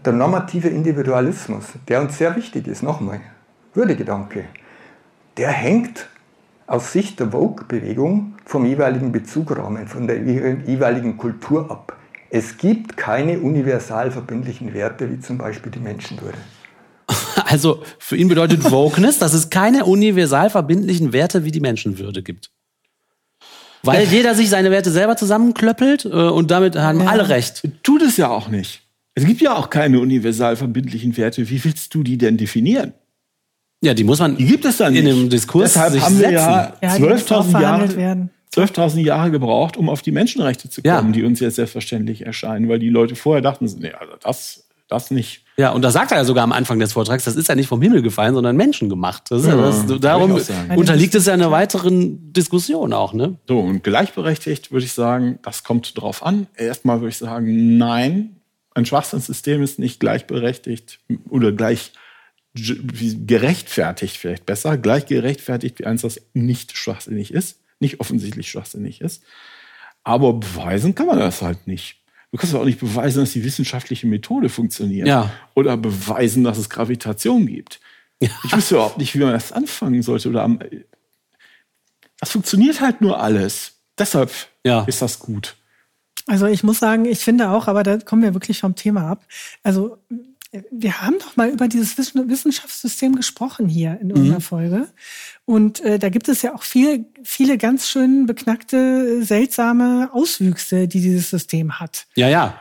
[0.05, 3.19] der normative Individualismus, der uns sehr wichtig ist, nochmal,
[3.73, 4.45] Würdegedanke,
[5.35, 6.07] der hängt
[6.65, 11.97] aus Sicht der Vogue-Bewegung vom jeweiligen Bezugrahmen, von der jeweiligen Kultur ab.
[12.29, 16.37] Es gibt keine universal verbindlichen Werte, wie zum Beispiel die Menschenwürde.
[17.45, 22.49] Also für ihn bedeutet Wokeness, dass es keine universal verbindlichen Werte wie die Menschenwürde gibt.
[23.85, 27.63] Weil jeder sich seine Werte selber zusammenklöppelt äh, und damit haben alle recht.
[27.83, 28.81] Tut es ja auch nicht.
[29.15, 31.49] Es gibt ja auch keine universal verbindlichen Werte.
[31.49, 32.93] Wie willst du die denn definieren?
[33.83, 36.29] Ja, die muss man Die gibt es dann in einem Diskurs Deshalb sich haben wir
[36.29, 36.33] setzen.
[36.33, 38.29] ja Ja, die muss auch 12.000 verhandelt Jahre, werden.
[38.55, 40.97] 12.000 Jahre gebraucht, um auf die Menschenrechte zu Ja.
[40.99, 45.11] kommen, die uns jetzt selbstverständlich erscheinen, weil die Leute vorher dachten, nee, also das, das
[45.11, 45.42] nicht.
[45.55, 47.67] Ja, und das sagt er ja sogar am Anfang des Vortrags, das ist ja nicht
[47.67, 49.29] vom Himmel gefallen, sondern menschengemacht.
[49.29, 50.39] Das ist ja, Ja, das, darum
[50.75, 53.37] unterliegt es ja einer weiteren Diskussion auch, ne?
[53.47, 56.47] So, und gleichberechtigt würde ich sagen, das kommt drauf an.
[56.55, 58.37] Erstmal würde ich sagen, nein,
[58.73, 60.99] ein Schwachsinnssystem ist nicht gleichberechtigt
[61.29, 61.91] oder gleich
[62.55, 69.23] gerechtfertigt, vielleicht besser, gleich gerechtfertigt wie eins, das nicht schwachsinnig ist, nicht offensichtlich schwachsinnig ist.
[70.03, 72.02] Aber beweisen kann man das halt nicht.
[72.33, 75.07] Du kannst auch nicht beweisen, dass die wissenschaftliche Methode funktioniert.
[75.07, 75.31] Ja.
[75.53, 77.79] Oder beweisen, dass es Gravitation gibt.
[78.19, 80.29] Ich wüsste überhaupt nicht, wie man das anfangen sollte.
[80.29, 80.57] Oder am,
[82.19, 83.73] das funktioniert halt nur alles.
[83.99, 84.31] Deshalb
[84.65, 84.83] Ja.
[84.85, 85.55] ist das gut.
[86.25, 89.27] Also ich muss sagen, ich finde auch, aber da kommen wir wirklich vom Thema ab.
[89.61, 89.99] Also
[90.71, 94.87] wir haben doch mal über dieses Wissen- Wissenschaftssystem gesprochen hier in unserer Folge.
[95.45, 101.01] Und äh, da gibt es ja auch viel, viele ganz schön beknackte, seltsame Auswüchse, die
[101.01, 102.05] dieses System hat.
[102.15, 102.57] Ja, ja.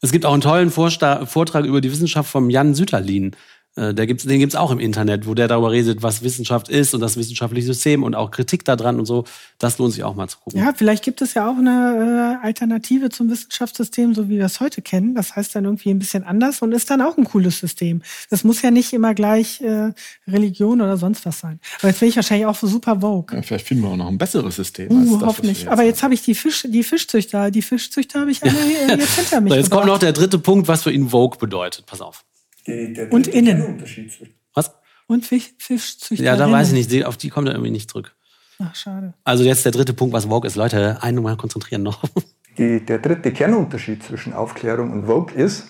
[0.00, 3.36] Es gibt auch einen tollen Vorsta Vortrag über die Wissenschaft vom Jan Süterlin.
[3.74, 6.92] Äh, der gibt's, den gibt's auch im Internet, wo der darüber redet, was Wissenschaft ist
[6.94, 9.24] und das wissenschaftliche System und auch Kritik daran und so.
[9.58, 10.60] Das lohnt sich auch mal zu gucken.
[10.60, 14.60] Ja, vielleicht gibt es ja auch eine äh, Alternative zum Wissenschaftssystem, so wie wir es
[14.60, 15.14] heute kennen.
[15.14, 18.02] Das heißt dann irgendwie ein bisschen anders und ist dann auch ein cooles System.
[18.28, 19.92] Das muss ja nicht immer gleich äh,
[20.28, 21.58] Religion oder sonst was sein.
[21.78, 23.34] Aber jetzt bin ich wahrscheinlich auch so super Vogue.
[23.34, 24.90] Ja, vielleicht finden wir auch noch ein besseres System.
[24.90, 25.64] als Uh, das, hoffentlich.
[25.64, 28.52] wir Aber jetzt habe ich die Fisch, die Fischzüchter, die Fischzüchter habe ich alle
[28.88, 29.52] äh, jetzt hinter mich.
[29.52, 29.94] So, jetzt kommt gebracht.
[29.94, 31.86] noch der dritte Punkt, was für ihn Vogue bedeutet.
[31.86, 32.24] Pass auf.
[32.66, 33.58] Die, der Und dritte innen.
[33.58, 34.72] Kernunterschied zwischen- Was?
[35.06, 36.24] Und Fisch, Fischzüchter.
[36.24, 37.04] Ja, da weiß ich nicht.
[37.04, 38.14] Auf die kommt er irgendwie nicht zurück.
[38.62, 39.14] Ach, schade.
[39.24, 40.56] Also jetzt der dritte Punkt, was Vogue ist.
[40.56, 42.02] Leute, einen mal konzentrieren noch.
[42.58, 45.68] Die, der dritte Kernunterschied zwischen Aufklärung und Vogue ist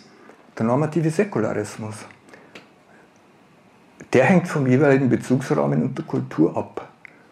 [0.59, 1.95] der normative Säkularismus.
[4.13, 6.89] Der hängt vom jeweiligen Bezugsrahmen und der Kultur ab.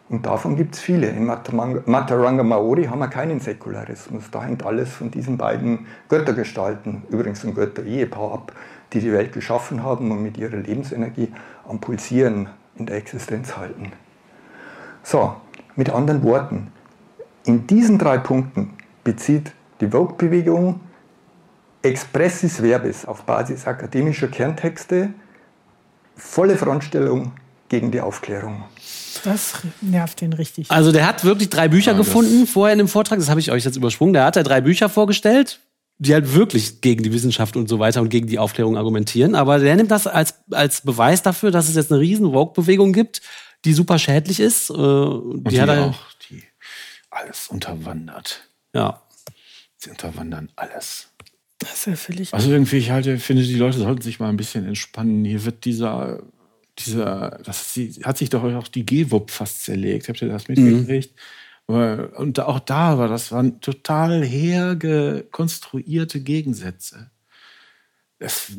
[0.08, 1.08] Und davon gibt es viele.
[1.08, 4.24] In Mataranga Maori haben wir keinen Säkularismus.
[4.30, 8.52] Da hängt alles von diesen beiden Göttergestalten, übrigens ein Götter-Ehepaar ab,
[8.92, 11.28] die die Welt geschaffen haben und mit ihrer Lebensenergie
[11.68, 13.92] am Pulsieren in der Existenz halten.
[15.02, 15.34] So,
[15.76, 16.72] mit anderen Worten,
[17.44, 18.74] in diesen drei Punkten
[19.04, 20.80] bezieht die Vogue-Bewegung
[21.82, 25.10] expressis verbis auf Basis akademischer Kerntexte
[26.16, 27.32] volle Frontstellung
[27.68, 28.64] gegen die Aufklärung.
[29.24, 30.70] Das nervt den richtig.
[30.70, 33.18] Also der hat wirklich drei Bücher gefunden vorher in dem Vortrag.
[33.18, 34.12] Das habe ich euch jetzt übersprungen.
[34.12, 35.60] Da hat er drei Bücher vorgestellt,
[36.02, 39.34] die halt wirklich gegen die Wissenschaft und so weiter und gegen die Aufklärung argumentieren.
[39.34, 43.20] Aber der nimmt das als, als Beweis dafür, dass es jetzt eine riesen Vogue-Bewegung gibt,
[43.66, 44.70] die super schädlich ist.
[44.70, 45.98] Äh, Und die die hat auch,
[46.28, 46.42] die
[47.10, 48.40] alles unterwandert.
[48.74, 49.02] ja.
[49.82, 51.08] Sie unterwandern alles.
[51.58, 52.34] Das ist ja völlig.
[52.34, 55.24] Also irgendwie, ich halte, finde, die Leute sollten sich mal ein bisschen entspannen.
[55.24, 56.22] Hier wird dieser,
[56.78, 60.08] dieser, das sie- hat sich doch auch die GWUP fast zerlegt.
[60.08, 60.88] Habt ihr das mitgekriegt?
[61.14, 61.22] Weil-
[61.70, 67.10] Und auch da war das waren total hergekonstruierte Gegensätze.
[68.18, 68.52] Das,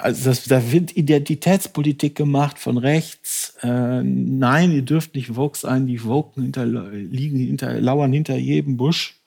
[0.00, 3.56] also das, da wird Identitätspolitik gemacht von rechts.
[3.62, 5.88] Äh, nein, ihr dürft nicht Vogue sein.
[5.88, 9.17] Die Vogue hinter, liegen hinter, lauern hinter jedem Busch.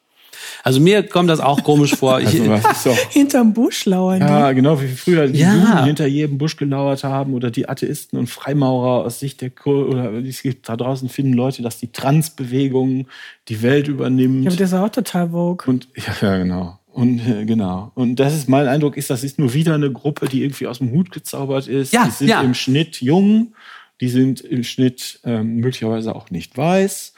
[0.63, 2.19] Also mir kommt das auch komisch vor.
[2.19, 5.53] Ich, Also, doch, Hinterm Busch lauern Ja, genau wie früher die Ja.
[5.53, 9.89] Juden hinter jedem Busch gelauert haben oder die Atheisten und Freimaurer aus Sicht der Kur
[9.89, 13.07] oder es gibt da draußen finden Leute, dass die Transbewegung
[13.47, 14.41] die Welt übernimmt.
[14.41, 14.43] die.
[14.45, 15.67] Ja, aber das ist auch total Vogue.
[15.67, 16.77] und ja, ja, genau.
[16.93, 17.91] Und äh, genau.
[17.95, 20.79] Und das ist mein Eindruck ist, das ist nur wieder eine Gruppe, die irgendwie aus
[20.79, 21.93] dem Hut gezaubert ist.
[21.93, 22.41] Ja, die sind ja.
[22.41, 23.53] im Schnitt jung,
[24.01, 27.13] die sind im Schnitt ähm, möglicherweise auch nicht weiß.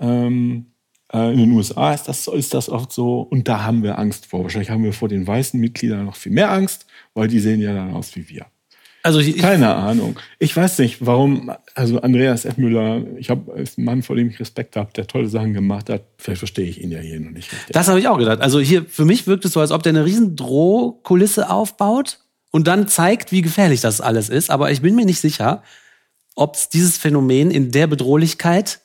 [0.00, 0.77] Ähm, äh,
[1.12, 3.20] in den USA ist das, ist das oft so.
[3.20, 4.42] Und da haben wir Angst vor.
[4.42, 7.72] Wahrscheinlich haben wir vor den weißen Mitgliedern noch viel mehr Angst, weil die sehen ja
[7.72, 8.46] dann aus wie wir.
[9.02, 10.18] also ich, Keine Ahnung.
[10.38, 14.76] Ich weiß nicht, warum, also Andreas Edmüller, ich habe als Mann, vor dem ich Respekt
[14.76, 16.02] habe, der tolle Sachen gemacht hat.
[16.18, 17.72] Vielleicht verstehe ich ihn ja hier noch nicht richtig.
[17.72, 18.42] Das habe ich auch gedacht.
[18.42, 22.18] Also hier, für mich wirkt es so, als ob der eine riesen Drohkulisse aufbaut
[22.50, 24.50] und dann zeigt, wie gefährlich das alles ist.
[24.50, 25.62] Aber ich bin mir nicht sicher,
[26.34, 28.80] ob es dieses Phänomen in der Bedrohlichkeit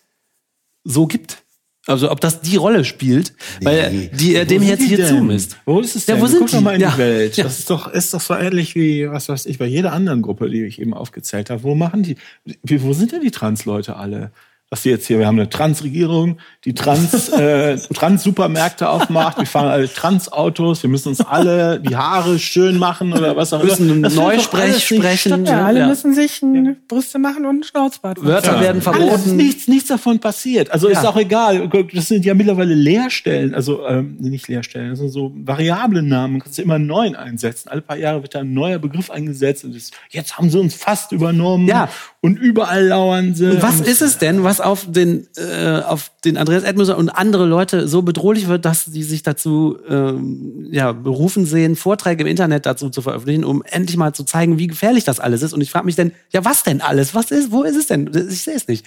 [0.86, 1.43] so gibt.
[1.86, 5.08] Also ob das die Rolle spielt, weil die er dem jetzt die hier denn?
[5.18, 5.58] zumisst.
[5.66, 6.24] Wo ist es Ja, denn?
[6.24, 6.64] wo sind Guck doch die?
[6.64, 6.92] mal in Ja.
[6.92, 7.36] die Welt.
[7.36, 7.44] Ja.
[7.44, 10.50] Das ist doch, ist doch so ähnlich wie, was weiß ich, bei jeder anderen Gruppe,
[10.50, 11.64] die ich eben aufgezählt habe.
[11.64, 12.16] Wo machen die,
[12.64, 14.32] wo sind denn die Trans-Leute alle?
[14.70, 19.68] Was die jetzt hier, wir haben eine Trans-Regierung, die Trans, äh, Trans-Supermärkte aufmacht, wir fahren
[19.68, 23.70] alle Trans-Autos, wir müssen uns alle die Haare schön machen oder was auch immer.
[23.70, 25.46] Müssen findet doch Neusprech alles sprechen.
[25.46, 25.88] Ja, alle Ja.
[25.88, 28.24] müssen sich ein Brüste machen und einen Schnauzbart.
[28.26, 29.36] Wörter werden Alles, verboten.
[29.36, 30.72] nichts, nichts davon passiert.
[30.72, 31.10] Also ist Ja.
[31.10, 31.70] auch egal.
[31.94, 36.40] Das sind ja mittlerweile Leerstellen, also ähm, nicht Leerstellen, das sind so variable Namen.
[36.42, 37.70] Kannst du immer einen neuen einsetzen.
[37.70, 40.74] Alle paar Jahre wird da ein neuer Begriff eingesetzt und das, jetzt haben sie uns
[40.74, 41.68] fast übernommen.
[41.68, 41.90] Ja.
[42.22, 43.52] Und überall lauern sie.
[43.52, 47.46] Und was ist es denn, was auf den, äh, auf den Andreas Edmüller und andere
[47.46, 52.66] Leute so bedrohlich wird, dass die sich dazu ähm, ja, berufen sehen, Vorträge im Internet
[52.66, 55.54] dazu zu veröffentlichen, um endlich mal zu zeigen, wie gefährlich das alles ist.
[55.54, 57.14] Und ich frage mich denn, ja, was denn alles?
[57.14, 58.10] Was ist, wo ist es denn?
[58.30, 58.86] Ich sehe es nicht.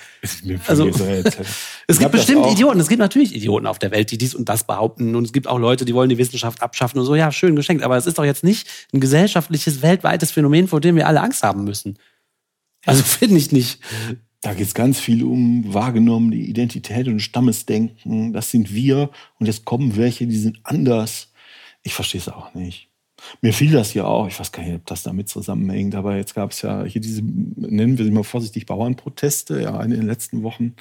[0.67, 0.91] Also,
[1.87, 2.47] Es gibt bestimmt.
[2.47, 2.81] Idioten.
[2.81, 5.15] Es gibt natürlich Idioten auf der Welt, die dies und das behaupten.
[5.15, 7.15] Und es gibt auch Leute, die wollen die Wissenschaft abschaffen und so.
[7.15, 7.85] Ja, schön geschenkt.
[7.85, 11.43] Aber es ist doch jetzt nicht ein gesellschaftliches, weltweites Phänomen, vor dem wir alle Angst
[11.43, 11.99] haben müssen.
[12.85, 13.81] Also finde ich nicht.
[14.43, 18.33] Da geht es ganz viel um wahrgenommene Identität und Stammesdenken.
[18.33, 19.11] Das sind wir.
[19.39, 21.33] Und jetzt kommen welche, die sind anders.
[21.83, 22.91] Ich verstehe es auch nicht.
[23.41, 26.35] Mir fiel das ja auch, ich weiß gar nicht, ob das damit zusammenhängt, aber jetzt
[26.35, 30.43] gab es ja hier diese, nennen wir sie mal vorsichtig, Bauernproteste, ja, in den letzten
[30.43, 30.75] Wochen,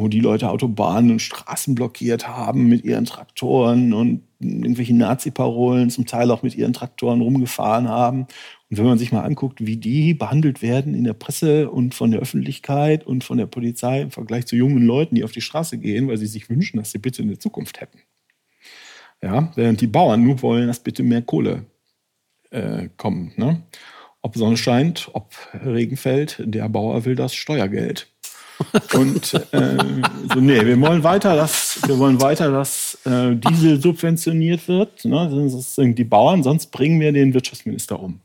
[0.00, 6.06] wo die Leute Autobahnen und Straßen blockiert haben mit ihren Traktoren und irgendwelche Nazi-Parolen zum
[6.06, 8.20] Teil auch mit ihren Traktoren rumgefahren haben.
[8.70, 12.10] Und wenn man sich mal anguckt, wie die behandelt werden in der Presse und von
[12.10, 15.76] der Öffentlichkeit und von der Polizei im Vergleich zu jungen Leuten, die auf die Straße
[15.78, 17.98] gehen, weil sie sich wünschen, dass sie bitte eine Zukunft hätten.
[19.22, 21.66] Ja, während die Bauern nur wollen, dass bitte mehr Kohle
[22.50, 23.36] äh, kommt.
[23.36, 23.62] Ne?
[24.22, 28.08] ob Sonne scheint, ob Regen fällt, der Bauer will das Steuergeld.
[28.94, 29.76] Und äh,
[30.32, 35.04] so, nee, wir wollen weiter, dass wir wollen weiter, dass äh, Diesel subventioniert wird.
[35.04, 35.30] Ne?
[35.52, 38.20] Das sind die Bauern, sonst bringen wir den Wirtschaftsminister um.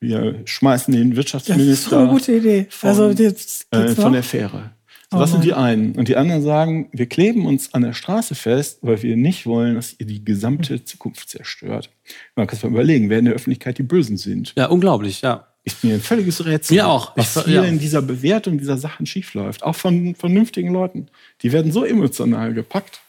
[0.00, 2.66] Wir schmeißen den Das ist Wirtschaftsminister eine gute Idee.
[2.68, 4.72] von, also jetzt äh, von der Fähre.
[5.10, 5.94] So, Oh das sind die einen.
[5.94, 9.76] Und die anderen sagen, wir kleben uns an der Straße fest, weil wir nicht wollen,
[9.76, 11.90] dass ihr die gesamte Zukunft zerstört.
[12.34, 14.52] Man kann sich mal überlegen, wer in der Öffentlichkeit die Bösen sind.
[14.56, 15.46] Ja, unglaublich, ja.
[15.66, 17.12] Ist mir ein völliges Rätsel, Mir auch.
[17.16, 17.64] was Ich- hier ja.
[17.64, 19.64] in dieser Bewertung dieser Sachen schiefläuft.
[19.64, 21.08] Auch von vernünftigen Leuten.
[21.42, 23.00] Die werden so emotional gepackt.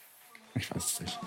[0.56, 1.18] Ich weiß es nicht.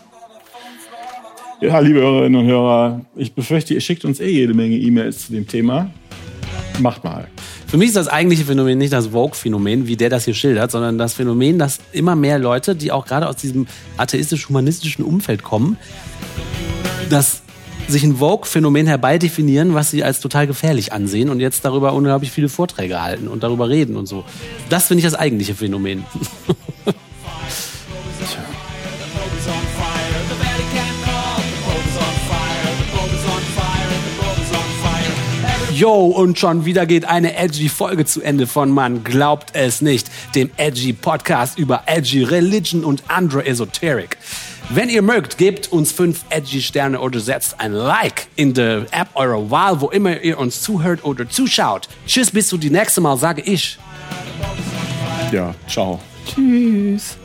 [1.61, 5.32] Ja, liebe Hörerinnen und Hörer, ich befürchte, ihr schickt uns eh jede Menge E-Mails zu
[5.32, 5.89] dem Thema.
[6.79, 7.27] Macht mal.
[7.67, 10.97] Für mich ist das eigentliche Phänomen nicht das Vogue-Phänomen, wie der das hier schildert, sondern
[10.97, 15.77] das Phänomen, dass immer mehr Leute, die auch gerade aus diesem atheistisch-humanistischen Umfeld kommen,
[17.09, 17.41] dass
[17.91, 22.49] sich ein Vogue-Phänomen herbeidefinieren, was sie als total gefährlich ansehen und jetzt darüber unglaublich viele
[22.49, 24.23] Vorträge halten und darüber reden und so.
[24.69, 26.05] Das finde ich das eigentliche Phänomen.
[35.81, 40.11] Yo, und schon wieder geht eine edgy Folge zu Ende von Man glaubt es nicht,
[40.35, 44.17] dem edgy Podcast über edgy Religion und andere Esoterik.
[44.74, 49.09] Wenn ihr mögt, gebt uns fünf edgy Sterne oder setzt ein Like in der App
[49.15, 51.89] eurer Wahl, wo immer ihr uns zuhört oder zuschaut.
[52.07, 53.78] Tschüss, bis zu die nächste Mal, sage ich.
[55.34, 55.99] Ja, ciao.
[56.26, 57.17] Tschüss.